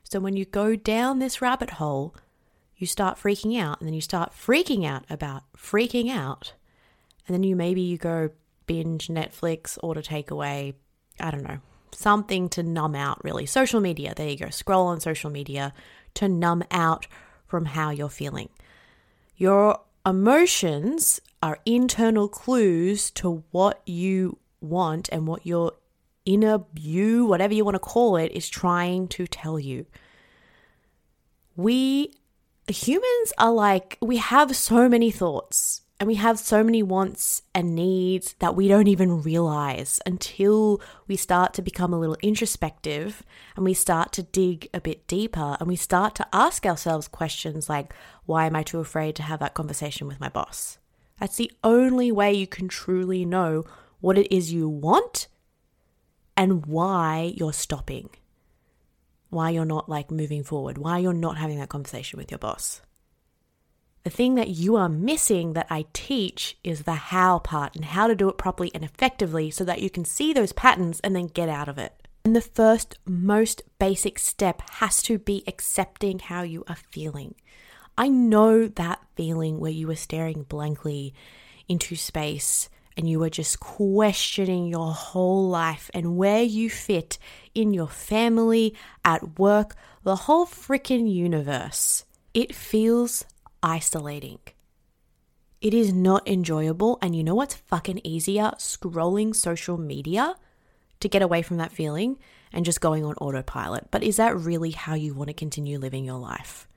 So 0.03 0.19
when 0.19 0.35
you 0.35 0.43
go 0.43 0.75
down 0.75 1.19
this 1.19 1.41
rabbit 1.41 1.69
hole, 1.69 2.13
you 2.75 2.85
start 2.85 3.17
freaking 3.17 3.57
out 3.57 3.79
and 3.79 3.87
then 3.87 3.93
you 3.93 4.01
start 4.01 4.33
freaking 4.33 4.85
out 4.85 5.05
about 5.09 5.43
freaking 5.55 6.09
out. 6.09 6.51
And 7.25 7.33
then 7.33 7.43
you 7.43 7.55
maybe 7.55 7.79
you 7.79 7.97
go 7.97 8.31
binge 8.67 9.07
Netflix, 9.07 9.77
order 9.81 10.01
takeaway, 10.01 10.73
I 11.17 11.31
don't 11.31 11.43
know, 11.43 11.59
something 11.93 12.49
to 12.49 12.61
numb 12.61 12.93
out 12.93 13.23
really. 13.23 13.45
Social 13.45 13.79
media, 13.79 14.13
there 14.13 14.27
you 14.27 14.37
go. 14.37 14.49
Scroll 14.49 14.87
on 14.87 14.99
social 14.99 15.29
media 15.29 15.71
to 16.15 16.27
numb 16.27 16.65
out 16.71 17.07
from 17.47 17.63
how 17.63 17.89
you're 17.89 18.09
feeling. 18.09 18.49
Your 19.37 19.79
emotions 20.05 21.21
are 21.41 21.59
internal 21.65 22.27
clues 22.27 23.11
to 23.11 23.43
what 23.51 23.81
you 23.85 24.37
want 24.61 25.09
and 25.09 25.27
what 25.27 25.45
your 25.45 25.73
inner 26.25 26.63
you, 26.75 27.25
whatever 27.25 27.53
you 27.53 27.63
want 27.65 27.75
to 27.75 27.79
call 27.79 28.17
it, 28.17 28.31
is 28.31 28.49
trying 28.49 29.07
to 29.09 29.25
tell 29.27 29.59
you. 29.59 29.85
We 31.55 32.13
humans 32.67 33.33
are 33.37 33.51
like, 33.51 33.97
we 34.01 34.17
have 34.17 34.55
so 34.55 34.87
many 34.87 35.11
thoughts 35.11 35.81
and 35.99 36.07
we 36.07 36.15
have 36.15 36.39
so 36.39 36.63
many 36.63 36.81
wants 36.81 37.41
and 37.53 37.75
needs 37.75 38.33
that 38.39 38.55
we 38.55 38.69
don't 38.69 38.87
even 38.87 39.21
realize 39.21 39.99
until 40.05 40.79
we 41.07 41.17
start 41.17 41.53
to 41.55 41.61
become 41.61 41.93
a 41.93 41.99
little 41.99 42.17
introspective 42.21 43.23
and 43.55 43.65
we 43.65 43.73
start 43.73 44.13
to 44.13 44.23
dig 44.23 44.69
a 44.73 44.79
bit 44.79 45.07
deeper 45.07 45.57
and 45.59 45.67
we 45.67 45.75
start 45.75 46.15
to 46.15 46.27
ask 46.31 46.65
ourselves 46.65 47.09
questions 47.09 47.67
like, 47.67 47.93
why 48.25 48.45
am 48.45 48.55
I 48.55 48.63
too 48.63 48.79
afraid 48.79 49.15
to 49.17 49.23
have 49.23 49.39
that 49.41 49.55
conversation 49.55 50.07
with 50.07 50.21
my 50.21 50.29
boss? 50.29 50.78
That's 51.19 51.35
the 51.35 51.51
only 51.63 52.11
way 52.11 52.33
you 52.33 52.47
can 52.47 52.67
truly 52.67 53.25
know 53.25 53.65
what 53.99 54.17
it 54.17 54.33
is 54.33 54.53
you 54.53 54.69
want 54.69 55.27
and 56.37 56.65
why 56.65 57.33
you're 57.35 57.53
stopping. 57.53 58.09
why 59.29 59.51
you're 59.51 59.65
not 59.65 59.89
like 59.89 60.11
moving 60.11 60.43
forward, 60.43 60.77
why 60.77 60.97
you're 60.97 61.13
not 61.13 61.37
having 61.37 61.59
that 61.59 61.69
conversation 61.69 62.17
with 62.17 62.31
your 62.31 62.39
boss. 62.39 62.81
The 64.03 64.09
thing 64.09 64.35
that 64.35 64.49
you 64.49 64.75
are 64.75 64.89
missing 64.89 65.53
that 65.53 65.67
I 65.69 65.85
teach 65.93 66.57
is 66.63 66.83
the 66.83 66.93
how 66.93 67.39
part 67.39 67.75
and 67.75 67.85
how 67.85 68.07
to 68.07 68.15
do 68.15 68.29
it 68.29 68.37
properly 68.37 68.71
and 68.73 68.83
effectively 68.83 69.51
so 69.51 69.63
that 69.65 69.81
you 69.81 69.89
can 69.89 70.05
see 70.05 70.33
those 70.33 70.53
patterns 70.53 70.99
and 71.01 71.15
then 71.15 71.27
get 71.27 71.49
out 71.49 71.69
of 71.69 71.77
it. 71.77 71.93
And 72.25 72.35
the 72.35 72.41
first, 72.41 72.97
most 73.05 73.61
basic 73.77 74.17
step 74.17 74.61
has 74.71 75.01
to 75.03 75.19
be 75.19 75.43
accepting 75.47 76.19
how 76.19 76.43
you 76.43 76.63
are 76.67 76.75
feeling. 76.75 77.35
I 77.97 78.07
know 78.07 78.67
that 78.67 78.98
feeling 79.19 79.59
where 79.59 79.69
you 79.69 79.85
were 79.85 79.97
staring 79.97 80.43
blankly 80.43 81.13
into 81.67 81.93
space 81.93 82.69
and 82.95 83.09
you 83.09 83.19
were 83.19 83.29
just 83.29 83.59
questioning 83.59 84.67
your 84.67 84.93
whole 84.93 85.49
life 85.49 85.91
and 85.93 86.15
where 86.15 86.41
you 86.41 86.69
fit 86.69 87.17
in 87.53 87.73
your 87.73 87.89
family, 87.89 88.73
at 89.03 89.37
work, 89.37 89.75
the 90.03 90.15
whole 90.15 90.45
freaking 90.45 91.13
universe. 91.13 92.05
It 92.33 92.55
feels 92.55 93.25
isolating. 93.61 94.39
It 95.59 95.73
is 95.73 95.91
not 95.91 96.25
enjoyable. 96.25 96.97
And 97.01 97.13
you 97.13 97.21
know 97.21 97.35
what's 97.35 97.55
fucking 97.55 97.99
easier? 98.05 98.53
Scrolling 98.57 99.35
social 99.35 99.77
media 99.77 100.35
to 101.01 101.09
get 101.09 101.21
away 101.21 101.41
from 101.41 101.57
that 101.57 101.73
feeling 101.73 102.17
and 102.53 102.63
just 102.63 102.79
going 102.79 103.03
on 103.03 103.15
autopilot. 103.15 103.91
But 103.91 104.01
is 104.01 104.15
that 104.15 104.37
really 104.37 104.71
how 104.71 104.93
you 104.93 105.13
want 105.13 105.27
to 105.27 105.33
continue 105.33 105.77
living 105.77 106.05
your 106.05 106.19
life? 106.19 106.68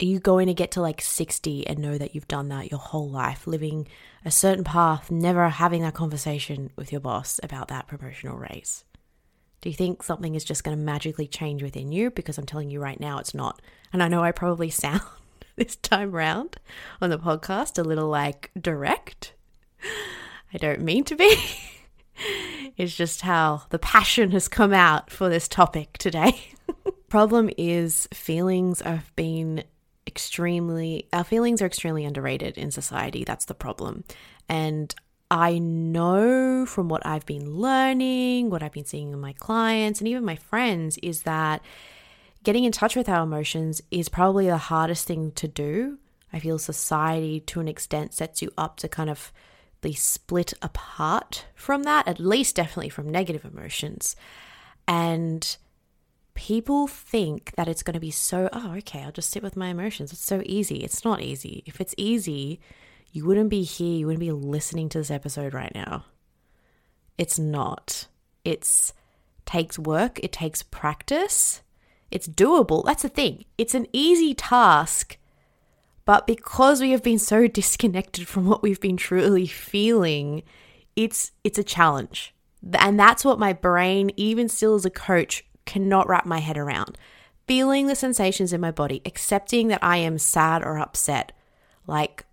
Are 0.00 0.06
you 0.06 0.18
going 0.18 0.46
to 0.46 0.54
get 0.54 0.70
to 0.72 0.80
like 0.80 1.02
60 1.02 1.66
and 1.66 1.78
know 1.78 1.98
that 1.98 2.14
you've 2.14 2.28
done 2.28 2.48
that 2.48 2.70
your 2.70 2.80
whole 2.80 3.10
life, 3.10 3.46
living 3.46 3.86
a 4.24 4.30
certain 4.30 4.64
path, 4.64 5.10
never 5.10 5.46
having 5.50 5.82
that 5.82 5.92
conversation 5.92 6.70
with 6.74 6.90
your 6.90 7.02
boss 7.02 7.38
about 7.42 7.68
that 7.68 7.86
promotional 7.86 8.38
raise? 8.38 8.84
Do 9.60 9.68
you 9.68 9.74
think 9.74 10.02
something 10.02 10.34
is 10.34 10.44
just 10.44 10.64
going 10.64 10.74
to 10.74 10.82
magically 10.82 11.26
change 11.26 11.62
within 11.62 11.92
you? 11.92 12.10
Because 12.10 12.38
I'm 12.38 12.46
telling 12.46 12.70
you 12.70 12.80
right 12.80 12.98
now, 12.98 13.18
it's 13.18 13.34
not. 13.34 13.60
And 13.92 14.02
I 14.02 14.08
know 14.08 14.22
I 14.22 14.32
probably 14.32 14.70
sound 14.70 15.02
this 15.56 15.76
time 15.76 16.12
round 16.12 16.56
on 17.02 17.10
the 17.10 17.18
podcast 17.18 17.78
a 17.78 17.82
little 17.82 18.08
like 18.08 18.50
direct. 18.58 19.34
I 20.54 20.56
don't 20.56 20.80
mean 20.80 21.04
to 21.04 21.16
be. 21.16 21.36
it's 22.78 22.96
just 22.96 23.20
how 23.20 23.64
the 23.68 23.78
passion 23.78 24.30
has 24.30 24.48
come 24.48 24.72
out 24.72 25.10
for 25.10 25.28
this 25.28 25.46
topic 25.46 25.98
today. 25.98 26.54
Problem 27.10 27.50
is, 27.58 28.08
feelings 28.14 28.80
have 28.80 29.14
been 29.14 29.64
extremely, 30.10 31.06
our 31.12 31.24
feelings 31.24 31.62
are 31.62 31.66
extremely 31.66 32.04
underrated 32.04 32.58
in 32.58 32.70
society. 32.70 33.22
That's 33.24 33.44
the 33.44 33.54
problem. 33.54 34.04
And 34.48 34.92
I 35.30 35.58
know 35.58 36.66
from 36.66 36.88
what 36.88 37.06
I've 37.06 37.24
been 37.24 37.54
learning, 37.54 38.50
what 38.50 38.62
I've 38.62 38.72
been 38.72 38.84
seeing 38.84 39.12
in 39.12 39.20
my 39.20 39.32
clients, 39.34 40.00
and 40.00 40.08
even 40.08 40.24
my 40.24 40.34
friends, 40.34 40.98
is 40.98 41.22
that 41.22 41.62
getting 42.42 42.64
in 42.64 42.72
touch 42.72 42.96
with 42.96 43.08
our 43.08 43.22
emotions 43.22 43.80
is 43.92 44.08
probably 44.08 44.46
the 44.48 44.58
hardest 44.58 45.06
thing 45.06 45.30
to 45.32 45.46
do. 45.46 45.98
I 46.32 46.40
feel 46.40 46.58
society, 46.58 47.40
to 47.40 47.60
an 47.60 47.68
extent, 47.68 48.12
sets 48.12 48.42
you 48.42 48.50
up 48.58 48.76
to 48.78 48.88
kind 48.88 49.10
of 49.10 49.32
be 49.80 49.92
split 49.92 50.52
apart 50.60 51.46
from 51.54 51.84
that, 51.84 52.08
at 52.08 52.18
least 52.18 52.56
definitely 52.56 52.90
from 52.90 53.08
negative 53.08 53.44
emotions. 53.44 54.16
And 54.88 55.56
people 56.40 56.86
think 56.86 57.52
that 57.56 57.68
it's 57.68 57.82
going 57.82 57.92
to 57.92 58.00
be 58.00 58.10
so, 58.10 58.48
oh, 58.54 58.74
okay, 58.78 59.02
I'll 59.02 59.12
just 59.12 59.28
sit 59.28 59.42
with 59.42 59.58
my 59.58 59.68
emotions. 59.68 60.10
It's 60.10 60.24
so 60.24 60.42
easy. 60.46 60.76
It's 60.76 61.04
not 61.04 61.20
easy. 61.20 61.62
If 61.66 61.82
it's 61.82 61.94
easy, 61.98 62.60
you 63.12 63.26
wouldn't 63.26 63.50
be 63.50 63.62
here. 63.62 63.98
You 63.98 64.06
wouldn't 64.06 64.20
be 64.20 64.32
listening 64.32 64.88
to 64.88 64.98
this 64.98 65.10
episode 65.10 65.52
right 65.52 65.74
now. 65.74 66.06
It's 67.18 67.38
not. 67.38 68.08
It's 68.42 68.94
takes 69.44 69.78
work, 69.78 70.18
it 70.20 70.32
takes 70.32 70.62
practice. 70.62 71.60
It's 72.10 72.26
doable. 72.26 72.86
That's 72.86 73.02
the 73.02 73.10
thing. 73.10 73.44
It's 73.58 73.74
an 73.74 73.86
easy 73.92 74.32
task. 74.32 75.18
But 76.06 76.26
because 76.26 76.80
we 76.80 76.92
have 76.92 77.02
been 77.02 77.18
so 77.18 77.48
disconnected 77.60 78.26
from 78.26 78.46
what 78.46 78.62
we've 78.62 78.80
been 78.80 78.96
truly 78.96 79.46
feeling, 79.46 80.42
it's 80.96 81.32
it's 81.44 81.58
a 81.58 81.64
challenge. 81.64 82.34
And 82.78 82.98
that's 82.98 83.26
what 83.26 83.38
my 83.38 83.52
brain 83.52 84.10
even 84.16 84.48
still 84.48 84.74
as 84.74 84.86
a 84.86 84.90
coach 84.90 85.44
cannot 85.70 86.08
wrap 86.08 86.26
my 86.26 86.40
head 86.40 86.58
around. 86.58 86.98
Feeling 87.46 87.86
the 87.86 87.94
sensations 87.94 88.52
in 88.52 88.60
my 88.60 88.72
body, 88.72 89.02
accepting 89.04 89.68
that 89.68 89.82
I 89.82 89.98
am 89.98 90.18
sad 90.18 90.64
or 90.64 90.78
upset, 90.78 91.30
like 91.86 92.24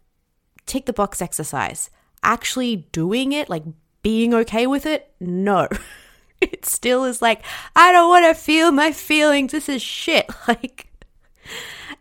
tick 0.65 0.87
the 0.87 0.93
box 0.93 1.21
exercise. 1.21 1.91
Actually 2.23 2.87
doing 2.91 3.33
it, 3.33 3.47
like 3.47 3.63
being 4.01 4.33
okay 4.33 4.65
with 4.65 4.87
it, 4.87 5.11
no. 5.19 5.67
it 6.41 6.65
still 6.65 7.03
is 7.03 7.21
like, 7.21 7.43
I 7.75 7.91
don't 7.91 8.09
want 8.09 8.25
to 8.25 8.41
feel 8.41 8.71
my 8.71 8.91
feelings. 8.91 9.51
This 9.51 9.69
is 9.69 9.81
shit. 9.81 10.29
Like, 10.47 10.87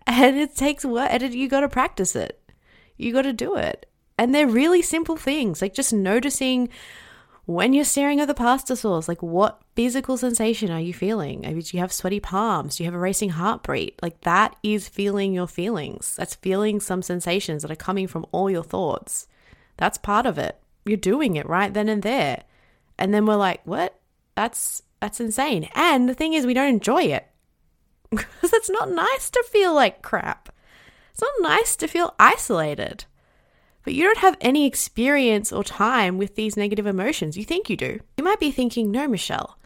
and 0.07 0.37
it 0.37 0.57
takes 0.57 0.85
work. 0.85 1.09
And 1.11 1.35
you 1.35 1.49
got 1.49 1.61
to 1.61 1.69
practice 1.69 2.17
it. 2.17 2.41
You 2.97 3.13
got 3.13 3.23
to 3.23 3.33
do 3.33 3.57
it. 3.57 3.87
And 4.17 4.35
they're 4.35 4.49
really 4.49 4.81
simple 4.81 5.17
things, 5.17 5.61
like 5.61 5.75
just 5.75 5.93
noticing 5.93 6.71
when 7.47 7.73
you're 7.73 7.85
staring 7.85 8.21
at 8.21 8.27
the 8.27 8.35
pasta 8.35 8.75
sauce, 8.75 9.07
like 9.07 9.23
what 9.23 9.63
physical 9.77 10.17
sensation 10.17 10.71
are 10.71 10.81
you 10.81 10.93
feeling? 10.93 11.43
Do 11.43 11.63
you 11.73 11.81
have 11.81 11.93
sweaty 11.93 12.19
palms? 12.19 12.77
Do 12.77 12.83
you 12.83 12.89
have 12.89 12.95
a 12.95 12.99
racing 12.99 13.31
heartbeat? 13.31 14.03
Like 14.03 14.21
that 14.23 14.57
is 14.65 14.89
feeling 14.89 15.33
your 15.33 15.47
feelings. 15.47 16.17
That's 16.17 16.35
feeling 16.35 16.81
some 16.81 17.03
sensations 17.03 17.63
that 17.63 17.71
are 17.71 17.77
coming 17.77 18.09
from 18.09 18.27
all 18.33 18.51
your 18.51 18.65
thoughts. 18.65 19.29
That's 19.77 19.97
part 19.97 20.27
of 20.27 20.39
it. 20.39 20.61
You're 20.85 20.97
doing 20.97 21.37
it 21.37 21.49
right 21.49 21.73
then 21.73 21.89
and 21.89 22.03
there. 22.03 22.43
And 22.99 23.15
then 23.15 23.27
we're 23.27 23.37
like, 23.37 23.61
what? 23.65 23.99
That's 24.35 24.83
that's 25.01 25.21
insane. 25.21 25.69
And 25.75 26.09
the 26.09 26.15
thing 26.15 26.33
is 26.33 26.47
we 26.47 26.55
don't 26.55 26.69
enjoy 26.69 27.03
it. 27.03 27.27
Because 28.11 28.53
it's 28.53 28.71
not 28.71 28.91
nice 28.91 29.31
to 29.31 29.45
feel 29.51 29.75
like 29.75 30.03
crap. 30.03 30.49
It's 31.13 31.23
not 31.23 31.33
nice 31.41 31.77
to 31.77 31.89
feel 31.89 32.15
isolated 32.19 33.05
but 33.87 33.95
you 33.95 34.03
don't 34.03 34.19
have 34.19 34.37
any 34.41 34.67
experience 34.67 35.53
or 35.53 35.63
time 35.63 36.19
with 36.19 36.35
these 36.35 36.57
negative 36.57 36.87
emotions. 36.87 37.37
You 37.37 37.45
think 37.45 37.71
you 37.71 37.77
do. 37.77 38.01
You 38.17 38.25
might 38.25 38.41
be 38.41 38.51
thinking, 38.51 38.91
no, 38.91 39.07
Michelle, 39.07 39.57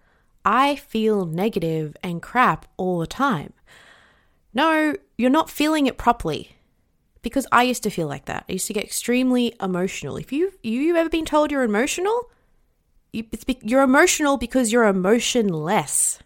I 0.45 0.77
feel 0.77 1.25
negative 1.25 1.97
and 2.03 2.21
crap 2.21 2.67
all 2.77 2.99
the 2.99 3.07
time. 3.07 3.55
No, 4.53 4.95
you're 5.17 5.31
not 5.31 5.49
feeling 5.49 5.87
it 5.87 5.97
properly. 5.97 6.55
Because 7.23 7.47
I 7.50 7.62
used 7.62 7.83
to 7.85 7.91
feel 7.91 8.09
like 8.09 8.27
that. 8.27 8.45
I 8.47 8.53
used 8.53 8.67
to 8.67 8.75
get 8.75 8.85
extremely 8.85 9.55
emotional. 9.59 10.19
If 10.19 10.33
you 10.33 10.53
you 10.62 10.95
ever 10.97 11.09
been 11.09 11.25
told 11.25 11.50
you're 11.50 11.62
emotional, 11.62 12.31
you, 13.15 13.25
you're 13.62 13.83
emotional 13.83 14.37
because 14.37 14.71
you're 14.71 14.85
emotionless. 14.85 16.19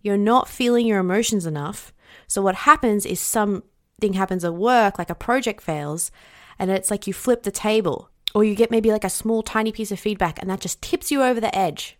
You're 0.00 0.16
not 0.16 0.48
feeling 0.48 0.88
your 0.88 0.98
emotions 0.98 1.46
enough. 1.46 1.92
So 2.26 2.42
what 2.42 2.56
happens 2.56 3.06
is 3.06 3.20
something 3.20 4.14
happens 4.14 4.44
at 4.44 4.54
work, 4.54 4.98
like 4.98 5.10
a 5.10 5.14
project 5.14 5.62
fails, 5.62 6.10
and 6.58 6.70
it's 6.70 6.90
like 6.90 7.06
you 7.06 7.12
flip 7.12 7.42
the 7.42 7.50
table 7.50 8.10
or 8.34 8.44
you 8.44 8.54
get 8.54 8.70
maybe 8.70 8.90
like 8.90 9.04
a 9.04 9.10
small 9.10 9.42
tiny 9.42 9.72
piece 9.72 9.92
of 9.92 10.00
feedback 10.00 10.40
and 10.40 10.50
that 10.50 10.60
just 10.60 10.82
tips 10.82 11.10
you 11.10 11.22
over 11.22 11.40
the 11.40 11.54
edge. 11.56 11.98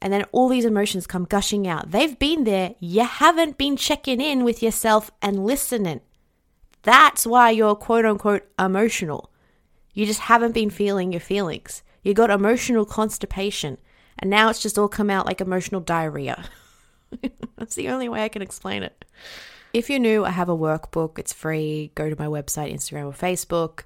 And 0.00 0.12
then 0.12 0.24
all 0.32 0.48
these 0.48 0.64
emotions 0.64 1.06
come 1.06 1.24
gushing 1.24 1.68
out. 1.68 1.92
They've 1.92 2.18
been 2.18 2.42
there. 2.42 2.74
You 2.80 3.04
haven't 3.04 3.56
been 3.56 3.76
checking 3.76 4.20
in 4.20 4.42
with 4.42 4.62
yourself 4.62 5.12
and 5.22 5.46
listening. 5.46 6.00
That's 6.82 7.24
why 7.24 7.50
you're 7.50 7.76
quote 7.76 8.04
unquote 8.04 8.42
emotional. 8.58 9.30
You 9.94 10.04
just 10.06 10.20
haven't 10.20 10.52
been 10.52 10.70
feeling 10.70 11.12
your 11.12 11.20
feelings. 11.20 11.82
You 12.02 12.14
got 12.14 12.30
emotional 12.30 12.84
constipation. 12.84 13.78
And 14.18 14.28
now 14.28 14.48
it's 14.48 14.62
just 14.62 14.76
all 14.76 14.88
come 14.88 15.10
out 15.10 15.26
like 15.26 15.40
emotional 15.40 15.80
diarrhea. 15.80 16.44
That's 17.56 17.76
the 17.76 17.88
only 17.88 18.08
way 18.08 18.24
I 18.24 18.28
can 18.28 18.42
explain 18.42 18.82
it. 18.82 19.04
If 19.72 19.88
you're 19.88 19.98
new, 19.98 20.24
I 20.24 20.30
have 20.30 20.48
a 20.48 20.56
workbook. 20.56 21.18
It's 21.18 21.32
free. 21.32 21.92
Go 21.94 22.10
to 22.10 22.18
my 22.18 22.26
website, 22.26 22.72
Instagram, 22.72 23.06
or 23.06 23.12
Facebook. 23.12 23.84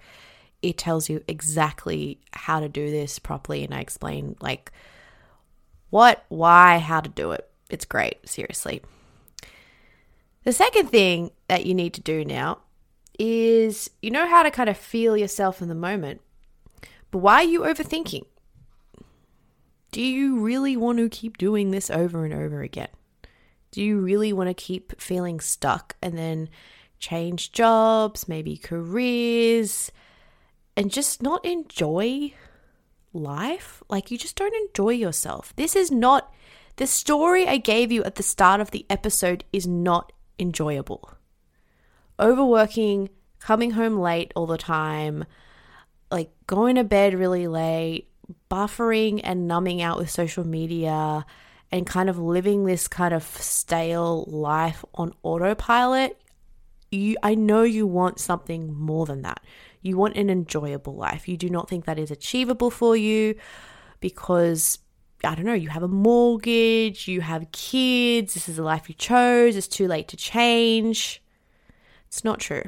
It 0.62 0.78
tells 0.78 1.08
you 1.08 1.22
exactly 1.28 2.20
how 2.32 2.60
to 2.60 2.68
do 2.68 2.90
this 2.90 3.18
properly, 3.18 3.62
and 3.62 3.72
I 3.72 3.80
explain 3.80 4.36
like 4.40 4.72
what, 5.90 6.24
why, 6.28 6.78
how 6.78 7.00
to 7.00 7.08
do 7.08 7.30
it. 7.32 7.48
It's 7.70 7.84
great, 7.84 8.28
seriously. 8.28 8.82
The 10.44 10.52
second 10.52 10.88
thing 10.88 11.30
that 11.48 11.66
you 11.66 11.74
need 11.74 11.94
to 11.94 12.00
do 12.00 12.24
now 12.24 12.58
is 13.18 13.90
you 14.02 14.10
know 14.10 14.28
how 14.28 14.42
to 14.42 14.50
kind 14.50 14.68
of 14.68 14.76
feel 14.76 15.16
yourself 15.16 15.62
in 15.62 15.68
the 15.68 15.74
moment, 15.74 16.20
but 17.10 17.18
why 17.18 17.36
are 17.36 17.44
you 17.44 17.60
overthinking? 17.60 18.24
Do 19.90 20.02
you 20.02 20.40
really 20.40 20.76
want 20.76 20.98
to 20.98 21.08
keep 21.08 21.38
doing 21.38 21.70
this 21.70 21.90
over 21.90 22.24
and 22.24 22.34
over 22.34 22.62
again? 22.62 22.88
Do 23.76 23.84
you 23.84 23.98
really 23.98 24.32
want 24.32 24.48
to 24.48 24.54
keep 24.54 24.98
feeling 24.98 25.38
stuck 25.38 25.96
and 26.00 26.16
then 26.16 26.48
change 26.98 27.52
jobs, 27.52 28.26
maybe 28.26 28.56
careers, 28.56 29.92
and 30.78 30.90
just 30.90 31.22
not 31.22 31.44
enjoy 31.44 32.32
life? 33.12 33.82
Like, 33.90 34.10
you 34.10 34.16
just 34.16 34.34
don't 34.34 34.54
enjoy 34.54 34.94
yourself. 34.94 35.52
This 35.56 35.76
is 35.76 35.90
not 35.90 36.32
the 36.76 36.86
story 36.86 37.46
I 37.46 37.58
gave 37.58 37.92
you 37.92 38.02
at 38.04 38.14
the 38.14 38.22
start 38.22 38.62
of 38.62 38.70
the 38.70 38.86
episode 38.88 39.44
is 39.52 39.66
not 39.66 40.10
enjoyable. 40.38 41.10
Overworking, 42.18 43.10
coming 43.40 43.72
home 43.72 43.98
late 43.98 44.32
all 44.34 44.46
the 44.46 44.56
time, 44.56 45.26
like 46.10 46.30
going 46.46 46.76
to 46.76 46.84
bed 46.84 47.12
really 47.12 47.46
late, 47.46 48.08
buffering 48.50 49.20
and 49.22 49.46
numbing 49.46 49.82
out 49.82 49.98
with 49.98 50.08
social 50.08 50.46
media 50.46 51.26
and 51.76 51.86
kind 51.86 52.08
of 52.08 52.18
living 52.18 52.64
this 52.64 52.88
kind 52.88 53.12
of 53.12 53.22
stale 53.24 54.24
life 54.28 54.84
on 54.94 55.12
autopilot, 55.22 56.20
you 56.90 57.16
I 57.22 57.34
know 57.34 57.62
you 57.62 57.86
want 57.86 58.18
something 58.18 58.74
more 58.74 59.04
than 59.04 59.22
that. 59.22 59.40
You 59.82 59.96
want 59.96 60.16
an 60.16 60.30
enjoyable 60.30 60.94
life. 60.94 61.28
You 61.28 61.36
do 61.36 61.50
not 61.50 61.68
think 61.68 61.84
that 61.84 61.98
is 61.98 62.10
achievable 62.10 62.70
for 62.70 62.96
you 62.96 63.34
because 64.00 64.78
I 65.22 65.34
don't 65.34 65.44
know, 65.44 65.54
you 65.54 65.68
have 65.68 65.82
a 65.82 65.88
mortgage, 65.88 67.08
you 67.08 67.20
have 67.20 67.50
kids, 67.52 68.34
this 68.34 68.48
is 68.48 68.56
the 68.56 68.62
life 68.62 68.88
you 68.88 68.94
chose, 68.94 69.56
it's 69.56 69.68
too 69.68 69.86
late 69.86 70.08
to 70.08 70.16
change. 70.16 71.22
It's 72.06 72.24
not 72.24 72.38
true. 72.38 72.64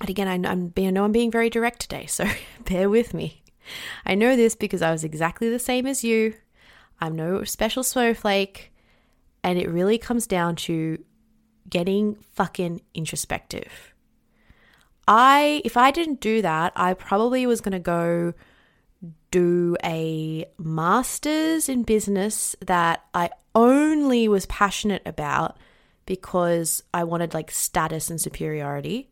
And 0.00 0.10
again, 0.10 0.26
I, 0.26 0.50
I'm, 0.50 0.72
I 0.76 0.90
know 0.90 1.04
I'm 1.04 1.12
being 1.12 1.30
very 1.30 1.50
direct 1.50 1.80
today, 1.80 2.06
so 2.06 2.26
bear 2.64 2.90
with 2.90 3.14
me. 3.14 3.42
I 4.04 4.16
know 4.16 4.34
this 4.34 4.56
because 4.56 4.82
I 4.82 4.90
was 4.90 5.04
exactly 5.04 5.48
the 5.48 5.58
same 5.60 5.86
as 5.86 6.02
you. 6.02 6.34
I'm 7.02 7.16
no 7.16 7.42
special 7.42 7.82
snowflake. 7.82 8.72
And 9.42 9.58
it 9.58 9.68
really 9.68 9.98
comes 9.98 10.28
down 10.28 10.54
to 10.56 11.02
getting 11.68 12.14
fucking 12.34 12.80
introspective. 12.94 13.92
I, 15.08 15.62
if 15.64 15.76
I 15.76 15.90
didn't 15.90 16.20
do 16.20 16.42
that, 16.42 16.72
I 16.76 16.94
probably 16.94 17.44
was 17.44 17.60
going 17.60 17.72
to 17.72 17.80
go 17.80 18.34
do 19.32 19.76
a 19.82 20.44
master's 20.58 21.68
in 21.68 21.82
business 21.82 22.54
that 22.64 23.04
I 23.12 23.30
only 23.52 24.28
was 24.28 24.46
passionate 24.46 25.02
about 25.04 25.56
because 26.06 26.84
I 26.94 27.02
wanted 27.02 27.34
like 27.34 27.50
status 27.50 28.10
and 28.10 28.20
superiority. 28.20 29.11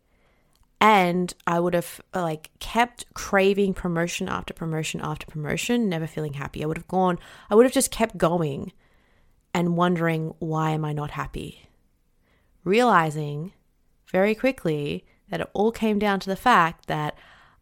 And 0.81 1.35
I 1.47 1.61
would 1.61 1.75
have 1.75 2.01
like 2.15 2.51
kept 2.59 3.13
craving 3.13 3.75
promotion 3.75 4.29
after 4.29 4.55
promotion 4.55 5.01
after 5.03 5.27
promotion, 5.27 5.89
never 5.89 6.07
feeling 6.07 6.35
happy. 6.35 6.63
I 6.63 6.67
would 6.67 6.79
have 6.79 6.89
gone, 6.89 7.19
I 7.51 7.55
would 7.55 7.67
have 7.67 7.73
just 7.73 7.91
kept 7.91 8.17
going 8.17 8.73
and 9.53 9.77
wondering, 9.77 10.35
why 10.39 10.71
am 10.71 10.85
I 10.85 10.93
not 10.93 11.11
happy? 11.11 11.69
Realizing 12.65 13.53
very 14.07 14.35
quickly 14.35 15.05
that 15.31 15.41
it 15.41 15.51
all 15.53 15.71
came 15.71 15.99
down 15.99 16.19
to 16.21 16.31
the 16.31 16.37
fact 16.37 16.87
that 16.87 17.17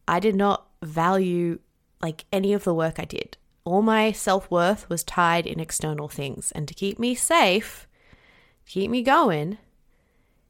I 0.06 0.20
did 0.20 0.34
not 0.34 0.66
value 0.82 1.58
like 2.00 2.25
any 2.32 2.52
of 2.52 2.64
the 2.64 2.75
work 2.75 2.98
I 2.98 3.04
did. 3.04 3.37
All 3.64 3.82
my 3.82 4.12
self 4.12 4.50
worth 4.50 4.88
was 4.88 5.04
tied 5.04 5.46
in 5.46 5.60
external 5.60 6.08
things. 6.08 6.52
And 6.52 6.66
to 6.68 6.75
keep 6.75 6.98
me 6.98 7.14
safe, 7.14 7.87
keep 8.64 8.90
me 8.90 9.02
going, 9.02 9.58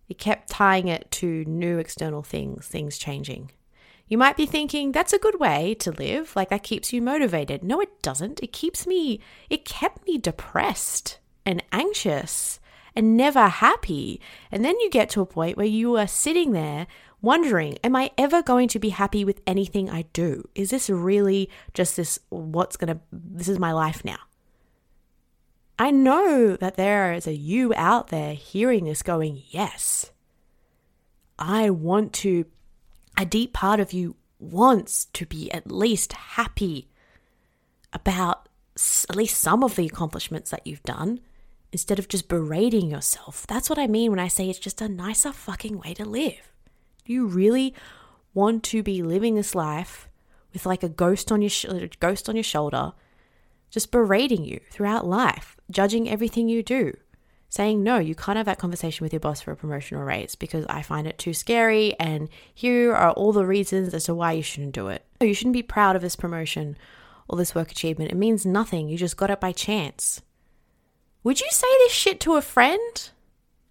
it 0.08 0.18
kept 0.18 0.48
tying 0.48 0.88
it 0.88 1.10
to 1.12 1.44
new 1.44 1.78
external 1.78 2.22
things, 2.22 2.66
things 2.66 2.98
changing. 2.98 3.50
You 4.08 4.16
might 4.16 4.38
be 4.38 4.46
thinking 4.46 4.92
that's 4.92 5.12
a 5.12 5.18
good 5.18 5.38
way 5.38 5.74
to 5.80 5.92
live, 5.92 6.34
like 6.34 6.48
that 6.48 6.62
keeps 6.62 6.92
you 6.92 7.02
motivated. 7.02 7.62
No, 7.62 7.80
it 7.80 8.00
doesn't. 8.00 8.42
It 8.42 8.52
keeps 8.52 8.86
me, 8.86 9.20
it 9.50 9.66
kept 9.66 10.06
me 10.06 10.16
depressed 10.16 11.18
and 11.44 11.62
anxious 11.72 12.58
and 12.96 13.16
never 13.16 13.48
happy. 13.48 14.20
And 14.50 14.64
then 14.64 14.80
you 14.80 14.88
get 14.90 15.10
to 15.10 15.20
a 15.20 15.26
point 15.26 15.56
where 15.58 15.66
you 15.66 15.96
are 15.96 16.06
sitting 16.06 16.52
there 16.52 16.86
wondering, 17.20 17.78
am 17.84 17.94
I 17.94 18.12
ever 18.16 18.42
going 18.42 18.68
to 18.68 18.78
be 18.78 18.88
happy 18.90 19.24
with 19.24 19.42
anything 19.46 19.90
I 19.90 20.02
do? 20.12 20.48
Is 20.54 20.70
this 20.70 20.88
really 20.88 21.50
just 21.74 21.96
this, 21.96 22.18
what's 22.30 22.76
going 22.76 22.94
to, 22.94 23.00
this 23.12 23.48
is 23.48 23.58
my 23.58 23.72
life 23.72 24.04
now? 24.04 24.18
I 25.78 25.90
know 25.90 26.56
that 26.56 26.76
there 26.76 27.12
is 27.12 27.26
a 27.26 27.34
you 27.34 27.72
out 27.76 28.08
there 28.08 28.34
hearing 28.34 28.84
this 28.84 29.02
going, 29.02 29.42
yes, 29.48 30.10
I 31.38 31.70
want 31.70 32.12
to, 32.14 32.46
a 33.16 33.24
deep 33.24 33.52
part 33.52 33.78
of 33.78 33.92
you 33.92 34.16
wants 34.40 35.06
to 35.06 35.24
be 35.24 35.50
at 35.52 35.70
least 35.70 36.12
happy 36.12 36.88
about 37.92 38.48
at 39.08 39.16
least 39.16 39.40
some 39.40 39.62
of 39.62 39.76
the 39.76 39.86
accomplishments 39.86 40.50
that 40.50 40.66
you've 40.66 40.82
done 40.82 41.20
instead 41.72 41.98
of 41.98 42.08
just 42.08 42.28
berating 42.28 42.90
yourself. 42.90 43.46
That's 43.46 43.68
what 43.68 43.78
I 43.78 43.86
mean 43.86 44.10
when 44.10 44.20
I 44.20 44.28
say 44.28 44.48
it's 44.48 44.58
just 44.58 44.80
a 44.80 44.88
nicer 44.88 45.32
fucking 45.32 45.78
way 45.78 45.94
to 45.94 46.04
live. 46.04 46.52
Do 47.04 47.12
you 47.12 47.26
really 47.26 47.74
want 48.34 48.62
to 48.64 48.82
be 48.82 49.02
living 49.02 49.34
this 49.34 49.54
life 49.54 50.08
with 50.52 50.66
like 50.66 50.82
a 50.82 50.88
ghost 50.88 51.30
on 51.30 51.42
your 51.42 51.50
sh- 51.50 51.66
ghost 52.00 52.28
on 52.28 52.36
your 52.36 52.42
shoulder, 52.42 52.92
just 53.70 53.90
berating 53.90 54.44
you 54.44 54.60
throughout 54.70 55.06
life, 55.06 55.56
judging 55.70 56.08
everything 56.08 56.48
you 56.48 56.62
do, 56.62 56.96
saying 57.48 57.82
no, 57.82 57.98
you 57.98 58.14
can't 58.14 58.36
have 58.36 58.46
that 58.46 58.58
conversation 58.58 59.04
with 59.04 59.12
your 59.12 59.20
boss 59.20 59.40
for 59.40 59.52
a 59.52 59.56
promotion 59.56 59.96
or 59.96 60.04
raise 60.04 60.34
because 60.34 60.64
I 60.68 60.82
find 60.82 61.06
it 61.06 61.18
too 61.18 61.34
scary, 61.34 61.94
and 61.98 62.28
here 62.54 62.94
are 62.94 63.12
all 63.12 63.32
the 63.32 63.46
reasons 63.46 63.94
as 63.94 64.04
to 64.04 64.14
why 64.14 64.32
you 64.32 64.42
shouldn't 64.42 64.74
do 64.74 64.88
it. 64.88 65.04
You 65.20 65.34
shouldn't 65.34 65.54
be 65.54 65.62
proud 65.62 65.96
of 65.96 66.02
this 66.02 66.16
promotion 66.16 66.76
or 67.28 67.36
this 67.36 67.54
work 67.54 67.70
achievement. 67.70 68.10
It 68.10 68.16
means 68.16 68.46
nothing. 68.46 68.88
You 68.88 68.96
just 68.96 69.16
got 69.16 69.30
it 69.30 69.40
by 69.40 69.52
chance. 69.52 70.22
Would 71.24 71.40
you 71.40 71.48
say 71.50 71.66
this 71.78 71.92
shit 71.92 72.20
to 72.20 72.36
a 72.36 72.42
friend? 72.42 73.10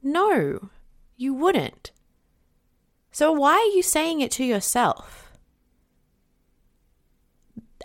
No, 0.03 0.69
you 1.15 1.33
wouldn't. 1.33 1.91
So 3.11 3.31
why 3.31 3.53
are 3.53 3.75
you 3.75 3.81
saying 3.81 4.21
it 4.21 4.31
to 4.31 4.43
yourself? 4.43 5.26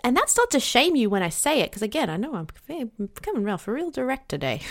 And 0.03 0.17
that's 0.17 0.35
not 0.35 0.51
to 0.51 0.59
shame 0.59 0.95
you 0.95 1.09
when 1.09 1.23
I 1.23 1.29
say 1.29 1.61
it, 1.61 1.71
because 1.71 1.81
again, 1.81 2.09
I 2.09 2.17
know 2.17 2.35
I'm 2.35 2.47
eh, 2.69 2.85
coming 3.21 3.43
real 3.43 3.57
for 3.57 3.73
real 3.73 3.89
direct 3.89 4.29
today. 4.29 4.61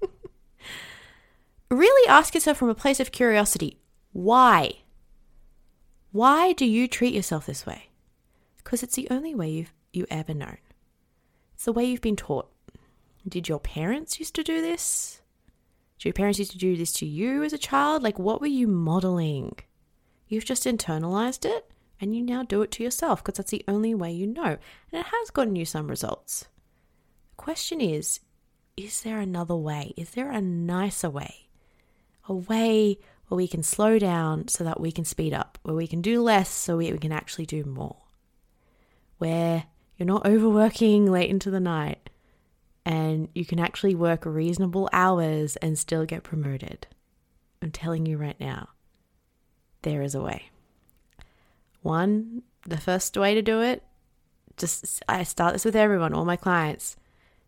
really 1.70 2.08
ask 2.08 2.34
yourself 2.34 2.58
from 2.58 2.68
a 2.68 2.74
place 2.74 3.00
of 3.00 3.12
curiosity 3.12 3.78
why? 4.12 4.72
Why 6.10 6.52
do 6.52 6.66
you 6.66 6.86
treat 6.86 7.14
yourself 7.14 7.46
this 7.46 7.64
way? 7.64 7.88
Because 8.58 8.82
it's 8.82 8.94
the 8.96 9.08
only 9.10 9.34
way 9.34 9.48
you've 9.48 9.72
you 9.92 10.06
ever 10.10 10.34
known. 10.34 10.58
It's 11.54 11.64
the 11.64 11.72
way 11.72 11.84
you've 11.84 12.00
been 12.00 12.16
taught. 12.16 12.50
Did 13.26 13.48
your 13.48 13.60
parents 13.60 14.18
used 14.18 14.34
to 14.34 14.42
do 14.42 14.60
this? 14.60 15.22
Did 15.98 16.06
your 16.06 16.12
parents 16.12 16.38
used 16.38 16.50
to 16.52 16.58
do 16.58 16.76
this 16.76 16.92
to 16.94 17.06
you 17.06 17.42
as 17.42 17.52
a 17.52 17.58
child? 17.58 18.02
Like, 18.02 18.18
what 18.18 18.40
were 18.40 18.46
you 18.46 18.66
modeling? 18.66 19.56
You've 20.28 20.44
just 20.44 20.64
internalized 20.64 21.44
it 21.44 21.70
and 22.02 22.16
you 22.16 22.22
now 22.22 22.42
do 22.42 22.62
it 22.62 22.72
to 22.72 22.82
yourself 22.82 23.22
because 23.22 23.38
that's 23.38 23.52
the 23.52 23.64
only 23.68 23.94
way 23.94 24.10
you 24.10 24.26
know. 24.26 24.42
And 24.42 24.58
it 25.00 25.06
has 25.06 25.30
gotten 25.30 25.54
you 25.54 25.64
some 25.64 25.86
results. 25.86 26.46
The 27.30 27.36
question 27.36 27.80
is 27.80 28.20
is 28.76 29.02
there 29.02 29.20
another 29.20 29.54
way? 29.54 29.94
Is 29.96 30.10
there 30.10 30.30
a 30.30 30.40
nicer 30.40 31.08
way? 31.08 31.48
A 32.28 32.34
way 32.34 32.98
where 33.28 33.36
we 33.36 33.46
can 33.46 33.62
slow 33.62 33.98
down 33.98 34.48
so 34.48 34.64
that 34.64 34.80
we 34.80 34.90
can 34.90 35.04
speed 35.04 35.32
up, 35.32 35.58
where 35.62 35.74
we 35.74 35.86
can 35.86 36.02
do 36.02 36.20
less 36.22 36.48
so 36.48 36.76
we, 36.76 36.90
can 36.98 37.12
actually 37.12 37.46
do 37.46 37.64
more, 37.64 37.98
where 39.18 39.64
you're 39.96 40.06
not 40.06 40.26
overworking 40.26 41.06
late 41.06 41.30
into 41.30 41.50
the 41.50 41.60
night 41.60 42.10
and 42.84 43.28
you 43.34 43.44
can 43.44 43.60
actually 43.60 43.94
work 43.94 44.24
reasonable 44.24 44.88
hours 44.92 45.56
and 45.56 45.78
still 45.78 46.04
get 46.04 46.24
promoted. 46.24 46.86
I'm 47.60 47.70
telling 47.70 48.06
you 48.06 48.16
right 48.16 48.40
now 48.40 48.70
there 49.82 50.02
is 50.02 50.14
a 50.14 50.22
way. 50.22 50.51
One, 51.82 52.42
the 52.66 52.78
first 52.78 53.16
way 53.16 53.34
to 53.34 53.42
do 53.42 53.60
it, 53.60 53.82
just 54.56 55.02
I 55.08 55.24
start 55.24 55.52
this 55.52 55.64
with 55.64 55.76
everyone, 55.76 56.14
all 56.14 56.24
my 56.24 56.36
clients. 56.36 56.96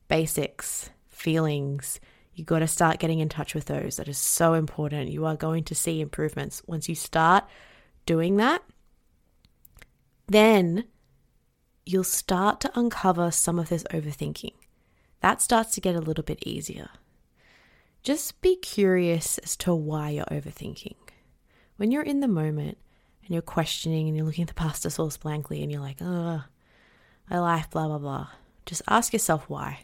Basics, 0.08 0.90
feelings. 1.08 2.00
You 2.34 2.44
got 2.44 2.58
to 2.58 2.66
start 2.66 2.98
getting 2.98 3.20
in 3.20 3.28
touch 3.28 3.54
with 3.54 3.66
those. 3.66 3.96
That 3.96 4.08
is 4.08 4.18
so 4.18 4.54
important. 4.54 5.10
You 5.10 5.24
are 5.24 5.36
going 5.36 5.64
to 5.64 5.74
see 5.74 6.00
improvements 6.00 6.62
once 6.66 6.88
you 6.88 6.94
start 6.94 7.44
doing 8.06 8.36
that. 8.36 8.62
Then 10.26 10.84
you'll 11.86 12.04
start 12.04 12.60
to 12.62 12.78
uncover 12.78 13.30
some 13.30 13.58
of 13.58 13.68
this 13.68 13.84
overthinking. 13.84 14.54
That 15.20 15.40
starts 15.40 15.72
to 15.72 15.80
get 15.80 15.94
a 15.94 16.00
little 16.00 16.24
bit 16.24 16.46
easier. 16.46 16.90
Just 18.02 18.40
be 18.42 18.56
curious 18.56 19.38
as 19.38 19.56
to 19.58 19.74
why 19.74 20.10
you're 20.10 20.24
overthinking 20.26 20.96
when 21.76 21.90
you're 21.90 22.02
in 22.02 22.20
the 22.20 22.28
moment 22.28 22.78
and 23.24 23.30
you're 23.30 23.42
questioning 23.42 24.06
and 24.06 24.16
you're 24.16 24.26
looking 24.26 24.42
at 24.42 24.48
the 24.48 24.54
pasta 24.54 24.90
sauce 24.90 25.16
blankly 25.16 25.62
and 25.62 25.72
you're 25.72 25.80
like, 25.80 25.98
ugh, 26.00 26.42
my 27.30 27.38
life, 27.38 27.70
blah, 27.70 27.86
blah, 27.88 27.98
blah, 27.98 28.28
just 28.66 28.82
ask 28.88 29.12
yourself 29.12 29.48
why. 29.48 29.80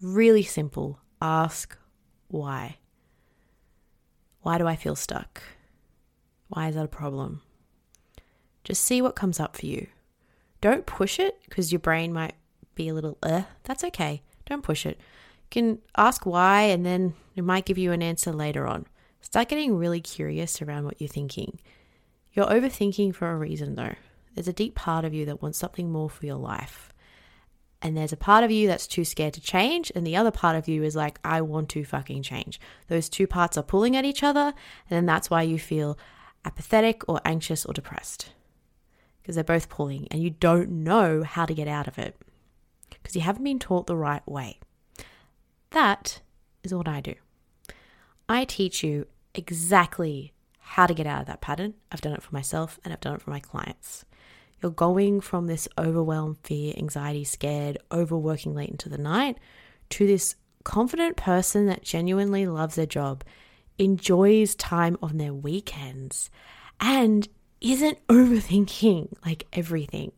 Really 0.00 0.42
simple. 0.42 0.98
Ask 1.20 1.76
why. 2.28 2.78
Why 4.42 4.58
do 4.58 4.66
I 4.66 4.76
feel 4.76 4.96
stuck? 4.96 5.42
Why 6.48 6.68
is 6.68 6.74
that 6.74 6.84
a 6.84 6.88
problem? 6.88 7.42
Just 8.64 8.84
see 8.84 9.02
what 9.02 9.16
comes 9.16 9.38
up 9.38 9.56
for 9.56 9.66
you. 9.66 9.86
Don't 10.60 10.86
push 10.86 11.18
it 11.18 11.38
because 11.48 11.72
your 11.72 11.78
brain 11.78 12.12
might 12.12 12.34
be 12.74 12.88
a 12.88 12.94
little, 12.94 13.18
uh, 13.22 13.42
that's 13.64 13.84
okay. 13.84 14.22
Don't 14.46 14.62
push 14.62 14.86
it. 14.86 14.98
You 14.98 15.48
can 15.50 15.78
ask 15.96 16.26
why 16.26 16.62
and 16.62 16.84
then 16.84 17.14
it 17.36 17.44
might 17.44 17.66
give 17.66 17.78
you 17.78 17.92
an 17.92 18.02
answer 18.02 18.32
later 18.32 18.66
on. 18.66 18.86
Start 19.20 19.48
getting 19.48 19.76
really 19.76 20.00
curious 20.00 20.62
around 20.62 20.84
what 20.84 21.00
you're 21.00 21.08
thinking. 21.08 21.60
You're 22.32 22.46
overthinking 22.46 23.14
for 23.14 23.30
a 23.30 23.36
reason, 23.36 23.74
though. 23.74 23.94
There's 24.34 24.48
a 24.48 24.52
deep 24.52 24.74
part 24.74 25.04
of 25.04 25.12
you 25.12 25.26
that 25.26 25.42
wants 25.42 25.58
something 25.58 25.90
more 25.90 26.08
for 26.08 26.26
your 26.26 26.36
life. 26.36 26.92
And 27.82 27.96
there's 27.96 28.12
a 28.12 28.16
part 28.16 28.44
of 28.44 28.50
you 28.50 28.68
that's 28.68 28.86
too 28.86 29.04
scared 29.04 29.34
to 29.34 29.40
change, 29.40 29.90
and 29.94 30.06
the 30.06 30.16
other 30.16 30.30
part 30.30 30.54
of 30.54 30.68
you 30.68 30.82
is 30.82 30.94
like, 30.94 31.18
I 31.24 31.40
want 31.40 31.70
to 31.70 31.84
fucking 31.84 32.22
change. 32.22 32.60
Those 32.88 33.08
two 33.08 33.26
parts 33.26 33.56
are 33.56 33.62
pulling 33.62 33.96
at 33.96 34.04
each 34.04 34.22
other, 34.22 34.40
and 34.40 34.54
then 34.90 35.06
that's 35.06 35.30
why 35.30 35.42
you 35.42 35.58
feel 35.58 35.98
apathetic 36.44 37.02
or 37.08 37.20
anxious 37.24 37.64
or 37.64 37.72
depressed. 37.72 38.32
Because 39.20 39.34
they're 39.34 39.44
both 39.44 39.68
pulling, 39.68 40.08
and 40.10 40.22
you 40.22 40.30
don't 40.30 40.70
know 40.70 41.22
how 41.22 41.46
to 41.46 41.54
get 41.54 41.68
out 41.68 41.88
of 41.88 41.98
it. 41.98 42.20
Because 42.90 43.16
you 43.16 43.22
haven't 43.22 43.44
been 43.44 43.58
taught 43.58 43.86
the 43.86 43.96
right 43.96 44.26
way. 44.28 44.60
That 45.70 46.20
is 46.62 46.74
what 46.74 46.88
I 46.88 47.00
do. 47.00 47.14
I 48.28 48.44
teach 48.44 48.84
you 48.84 49.06
exactly 49.34 50.34
how 50.70 50.86
to 50.86 50.94
get 50.94 51.04
out 51.04 51.20
of 51.20 51.26
that 51.26 51.40
pattern. 51.40 51.74
I've 51.90 52.00
done 52.00 52.12
it 52.12 52.22
for 52.22 52.32
myself 52.32 52.78
and 52.84 52.92
I've 52.92 53.00
done 53.00 53.16
it 53.16 53.20
for 53.20 53.30
my 53.30 53.40
clients. 53.40 54.04
You're 54.62 54.70
going 54.70 55.20
from 55.20 55.48
this 55.48 55.66
overwhelmed, 55.76 56.36
fear, 56.44 56.74
anxiety, 56.76 57.24
scared, 57.24 57.78
overworking 57.90 58.54
late 58.54 58.68
into 58.68 58.88
the 58.88 58.96
night 58.96 59.36
to 59.90 60.06
this 60.06 60.36
confident 60.62 61.16
person 61.16 61.66
that 61.66 61.82
genuinely 61.82 62.46
loves 62.46 62.76
their 62.76 62.86
job, 62.86 63.24
enjoys 63.78 64.54
time 64.54 64.96
on 65.02 65.16
their 65.16 65.34
weekends, 65.34 66.30
and 66.78 67.26
isn't 67.60 68.06
overthinking 68.06 69.12
like 69.26 69.48
everything. 69.52 70.12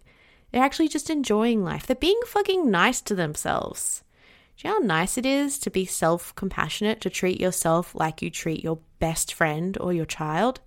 They're 0.50 0.62
actually 0.62 0.88
just 0.88 1.08
enjoying 1.08 1.64
life. 1.64 1.86
They're 1.86 1.96
being 1.96 2.20
fucking 2.26 2.70
nice 2.70 3.00
to 3.02 3.14
themselves. 3.14 4.04
Do 4.62 4.68
you 4.68 4.74
know 4.74 4.80
how 4.80 4.86
nice 5.00 5.18
it 5.18 5.26
is 5.26 5.58
to 5.58 5.70
be 5.70 5.84
self 5.84 6.32
compassionate, 6.36 7.00
to 7.00 7.10
treat 7.10 7.40
yourself 7.40 7.96
like 7.96 8.22
you 8.22 8.30
treat 8.30 8.62
your 8.62 8.78
best 9.00 9.34
friend 9.34 9.76
or 9.80 9.92
your 9.92 10.06
child? 10.06 10.60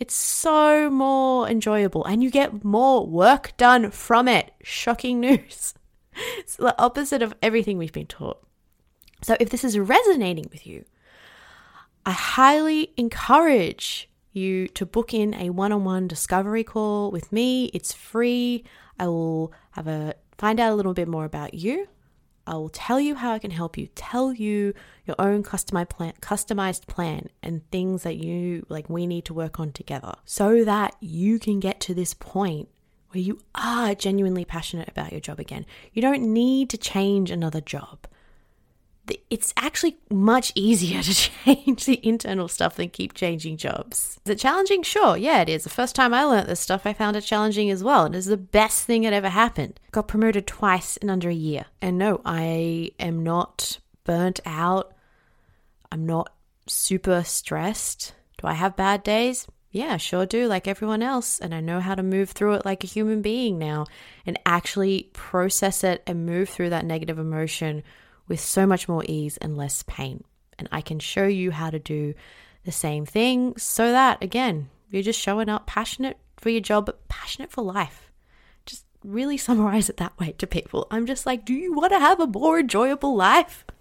It's 0.00 0.14
so 0.14 0.90
more 0.90 1.48
enjoyable 1.48 2.04
and 2.04 2.20
you 2.20 2.30
get 2.30 2.64
more 2.64 3.06
work 3.06 3.56
done 3.56 3.92
from 3.92 4.26
it. 4.26 4.52
Shocking 4.64 5.20
news. 5.20 5.72
it's 6.38 6.56
the 6.56 6.76
opposite 6.82 7.22
of 7.22 7.32
everything 7.40 7.78
we've 7.78 7.92
been 7.92 8.06
taught. 8.08 8.42
So, 9.22 9.36
if 9.38 9.50
this 9.50 9.62
is 9.62 9.78
resonating 9.78 10.48
with 10.50 10.66
you, 10.66 10.84
I 12.04 12.10
highly 12.10 12.92
encourage 12.96 14.10
you 14.32 14.66
to 14.66 14.84
book 14.84 15.14
in 15.14 15.34
a 15.34 15.50
one 15.50 15.70
on 15.70 15.84
one 15.84 16.08
discovery 16.08 16.64
call 16.64 17.12
with 17.12 17.30
me. 17.30 17.66
It's 17.66 17.92
free. 17.92 18.64
I 18.98 19.06
will 19.06 19.52
have 19.72 19.86
a 19.86 20.16
find 20.38 20.58
out 20.58 20.72
a 20.72 20.74
little 20.74 20.94
bit 20.94 21.06
more 21.06 21.24
about 21.24 21.54
you. 21.54 21.86
I 22.50 22.56
will 22.56 22.68
tell 22.68 22.98
you 22.98 23.14
how 23.14 23.32
I 23.32 23.38
can 23.38 23.52
help 23.52 23.78
you, 23.78 23.86
tell 23.94 24.32
you 24.32 24.74
your 25.06 25.14
own 25.20 25.44
customized 25.44 25.90
plan, 25.90 26.14
customized 26.20 26.88
plan 26.88 27.28
and 27.44 27.62
things 27.70 28.02
that 28.02 28.16
you 28.16 28.66
like 28.68 28.90
we 28.90 29.06
need 29.06 29.24
to 29.26 29.34
work 29.34 29.60
on 29.60 29.70
together 29.70 30.14
so 30.24 30.64
that 30.64 30.96
you 30.98 31.38
can 31.38 31.60
get 31.60 31.78
to 31.82 31.94
this 31.94 32.12
point 32.12 32.68
where 33.10 33.22
you 33.22 33.40
are 33.54 33.94
genuinely 33.94 34.44
passionate 34.44 34.88
about 34.88 35.12
your 35.12 35.20
job 35.20 35.38
again. 35.38 35.64
You 35.92 36.02
don't 36.02 36.32
need 36.32 36.70
to 36.70 36.76
change 36.76 37.30
another 37.30 37.60
job 37.60 38.08
it's 39.30 39.54
actually 39.56 39.96
much 40.10 40.52
easier 40.54 41.02
to 41.04 41.14
change 41.14 41.84
the 41.84 42.00
internal 42.06 42.48
stuff 42.48 42.76
than 42.76 42.90
keep 42.90 43.14
changing 43.14 43.56
jobs. 43.56 44.20
Is 44.26 44.32
it 44.32 44.38
challenging? 44.38 44.82
Sure, 44.82 45.16
yeah, 45.16 45.40
it 45.40 45.48
is. 45.48 45.64
The 45.64 45.70
first 45.70 45.94
time 45.94 46.12
I 46.12 46.24
learned 46.24 46.48
this 46.48 46.60
stuff, 46.60 46.84
I 46.84 46.92
found 46.92 47.16
it 47.16 47.22
challenging 47.22 47.70
as 47.70 47.82
well. 47.82 48.06
It 48.06 48.14
is 48.14 48.26
the 48.26 48.36
best 48.36 48.84
thing 48.84 49.02
that 49.02 49.12
ever 49.12 49.28
happened. 49.28 49.78
Got 49.92 50.08
promoted 50.08 50.46
twice 50.46 50.96
in 50.96 51.08
under 51.08 51.28
a 51.28 51.34
year. 51.34 51.66
And 51.80 51.96
no, 51.96 52.20
I 52.24 52.90
am 52.98 53.22
not 53.22 53.78
burnt 54.04 54.40
out. 54.44 54.92
I'm 55.92 56.04
not 56.04 56.32
super 56.66 57.22
stressed. 57.22 58.14
Do 58.38 58.48
I 58.48 58.54
have 58.54 58.76
bad 58.76 59.02
days? 59.02 59.46
Yeah, 59.72 59.98
sure 59.98 60.26
do, 60.26 60.48
like 60.48 60.66
everyone 60.66 61.02
else. 61.02 61.38
And 61.38 61.54
I 61.54 61.60
know 61.60 61.78
how 61.78 61.94
to 61.94 62.02
move 62.02 62.30
through 62.30 62.54
it 62.54 62.64
like 62.64 62.82
a 62.82 62.88
human 62.88 63.22
being 63.22 63.58
now 63.58 63.86
and 64.26 64.36
actually 64.44 65.10
process 65.12 65.84
it 65.84 66.02
and 66.08 66.26
move 66.26 66.48
through 66.48 66.70
that 66.70 66.84
negative 66.84 67.20
emotion 67.20 67.84
with 68.30 68.40
so 68.40 68.64
much 68.64 68.88
more 68.88 69.04
ease 69.06 69.36
and 69.38 69.56
less 69.56 69.82
pain. 69.82 70.24
And 70.58 70.68
I 70.70 70.80
can 70.80 71.00
show 71.00 71.26
you 71.26 71.50
how 71.50 71.68
to 71.68 71.78
do 71.78 72.14
the 72.64 72.72
same 72.72 73.04
thing 73.04 73.56
so 73.56 73.90
that, 73.90 74.22
again, 74.22 74.70
you're 74.88 75.02
just 75.02 75.20
showing 75.20 75.48
up 75.48 75.66
passionate 75.66 76.16
for 76.38 76.48
your 76.48 76.60
job, 76.60 76.86
but 76.86 77.08
passionate 77.08 77.50
for 77.50 77.62
life. 77.62 78.12
Just 78.64 78.86
really 79.02 79.36
summarize 79.36 79.90
it 79.90 79.96
that 79.96 80.18
way 80.18 80.32
to 80.38 80.46
people. 80.46 80.86
I'm 80.90 81.06
just 81.06 81.26
like, 81.26 81.44
do 81.44 81.52
you 81.52 81.74
want 81.74 81.92
to 81.92 81.98
have 81.98 82.20
a 82.20 82.26
more 82.26 82.60
enjoyable 82.60 83.14
life? 83.14 83.66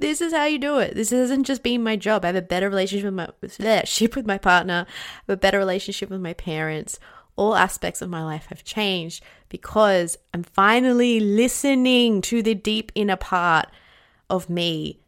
This 0.00 0.20
is 0.20 0.32
how 0.32 0.44
you 0.44 0.60
do 0.60 0.78
it. 0.78 0.94
This 0.94 1.10
isn't 1.10 1.42
just 1.42 1.64
being 1.64 1.82
my 1.82 1.96
job. 1.96 2.24
I 2.24 2.28
have 2.28 2.36
a 2.36 2.40
better 2.40 2.68
relationship 2.68 3.06
with 3.06 3.14
my 3.14 3.28
relationship 3.58 4.14
with 4.14 4.28
my 4.28 4.38
partner, 4.38 4.86
I 4.86 4.92
have 5.26 5.34
a 5.34 5.36
better 5.36 5.58
relationship 5.58 6.08
with 6.08 6.20
my 6.20 6.34
parents. 6.34 7.00
All 7.38 7.54
aspects 7.54 8.02
of 8.02 8.10
my 8.10 8.24
life 8.24 8.46
have 8.46 8.64
changed 8.64 9.22
because 9.48 10.18
I'm 10.34 10.42
finally 10.42 11.20
listening 11.20 12.20
to 12.22 12.42
the 12.42 12.56
deep 12.56 12.90
inner 12.96 13.14
part 13.14 13.68
of 14.28 14.50
me 14.50 14.98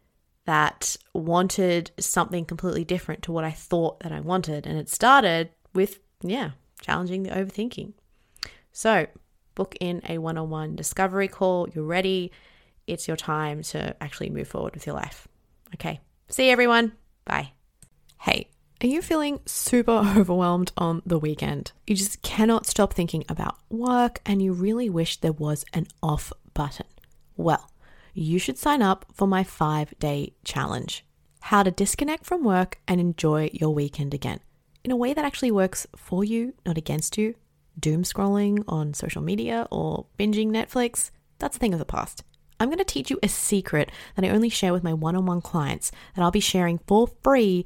that 0.45 0.95
wanted 1.13 1.91
something 1.99 2.45
completely 2.45 2.85
different 2.85 3.21
to 3.23 3.33
what 3.33 3.43
I 3.43 3.51
thought 3.51 3.99
that 3.99 4.13
I 4.13 4.21
wanted. 4.21 4.65
And 4.65 4.77
it 4.77 4.87
started 4.87 5.49
with, 5.73 5.99
yeah, 6.21 6.51
challenging 6.79 7.23
the 7.23 7.31
overthinking. 7.31 7.91
So, 8.71 9.07
book 9.53 9.75
in 9.81 10.01
a 10.07 10.17
one 10.17 10.37
on 10.37 10.49
one 10.49 10.77
discovery 10.77 11.27
call. 11.27 11.67
You're 11.75 11.83
ready. 11.83 12.31
It's 12.87 13.09
your 13.09 13.17
time 13.17 13.61
to 13.63 13.93
actually 14.01 14.29
move 14.29 14.47
forward 14.47 14.73
with 14.73 14.85
your 14.85 14.95
life. 14.95 15.27
Okay. 15.75 15.99
See 16.29 16.49
everyone. 16.49 16.93
Bye. 17.25 17.51
Hey, 18.21 18.47
are 18.81 18.87
you 18.87 19.01
feeling 19.01 19.39
super 19.45 19.91
overwhelmed 20.17 20.71
on 20.75 21.01
the 21.05 21.19
weekend? 21.19 21.71
You 21.85 21.95
just 21.95 22.21
cannot 22.21 22.65
stop 22.65 22.93
thinking 22.93 23.23
about 23.29 23.57
work 23.69 24.21
and 24.25 24.41
you 24.41 24.53
really 24.53 24.89
wish 24.89 25.17
there 25.17 25.31
was 25.31 25.63
an 25.73 25.87
off 26.01 26.33
button. 26.53 26.87
Well, 27.37 27.69
you 28.13 28.39
should 28.39 28.57
sign 28.57 28.81
up 28.81 29.05
for 29.13 29.27
my 29.27 29.43
five 29.43 29.93
day 29.99 30.33
challenge 30.43 31.05
how 31.45 31.63
to 31.63 31.71
disconnect 31.71 32.25
from 32.25 32.43
work 32.43 32.79
and 32.87 32.99
enjoy 32.99 33.49
your 33.53 33.73
weekend 33.73 34.13
again 34.13 34.39
in 34.83 34.91
a 34.91 34.95
way 34.95 35.13
that 35.13 35.25
actually 35.25 35.51
works 35.51 35.87
for 35.95 36.23
you, 36.23 36.53
not 36.65 36.77
against 36.77 37.17
you. 37.17 37.35
Doom 37.79 38.03
scrolling 38.03 38.63
on 38.67 38.93
social 38.93 39.21
media 39.21 39.67
or 39.71 40.05
binging 40.19 40.49
Netflix, 40.49 41.11
that's 41.39 41.55
a 41.55 41.59
thing 41.59 41.73
of 41.73 41.79
the 41.79 41.85
past. 41.85 42.23
I'm 42.59 42.67
going 42.67 42.77
to 42.77 42.83
teach 42.83 43.09
you 43.09 43.17
a 43.23 43.27
secret 43.27 43.91
that 44.15 44.25
I 44.25 44.29
only 44.29 44.49
share 44.49 44.73
with 44.73 44.83
my 44.83 44.93
one 44.93 45.15
on 45.15 45.25
one 45.25 45.41
clients 45.41 45.91
that 46.15 46.21
I'll 46.21 46.31
be 46.31 46.39
sharing 46.39 46.79
for 46.87 47.07
free 47.23 47.65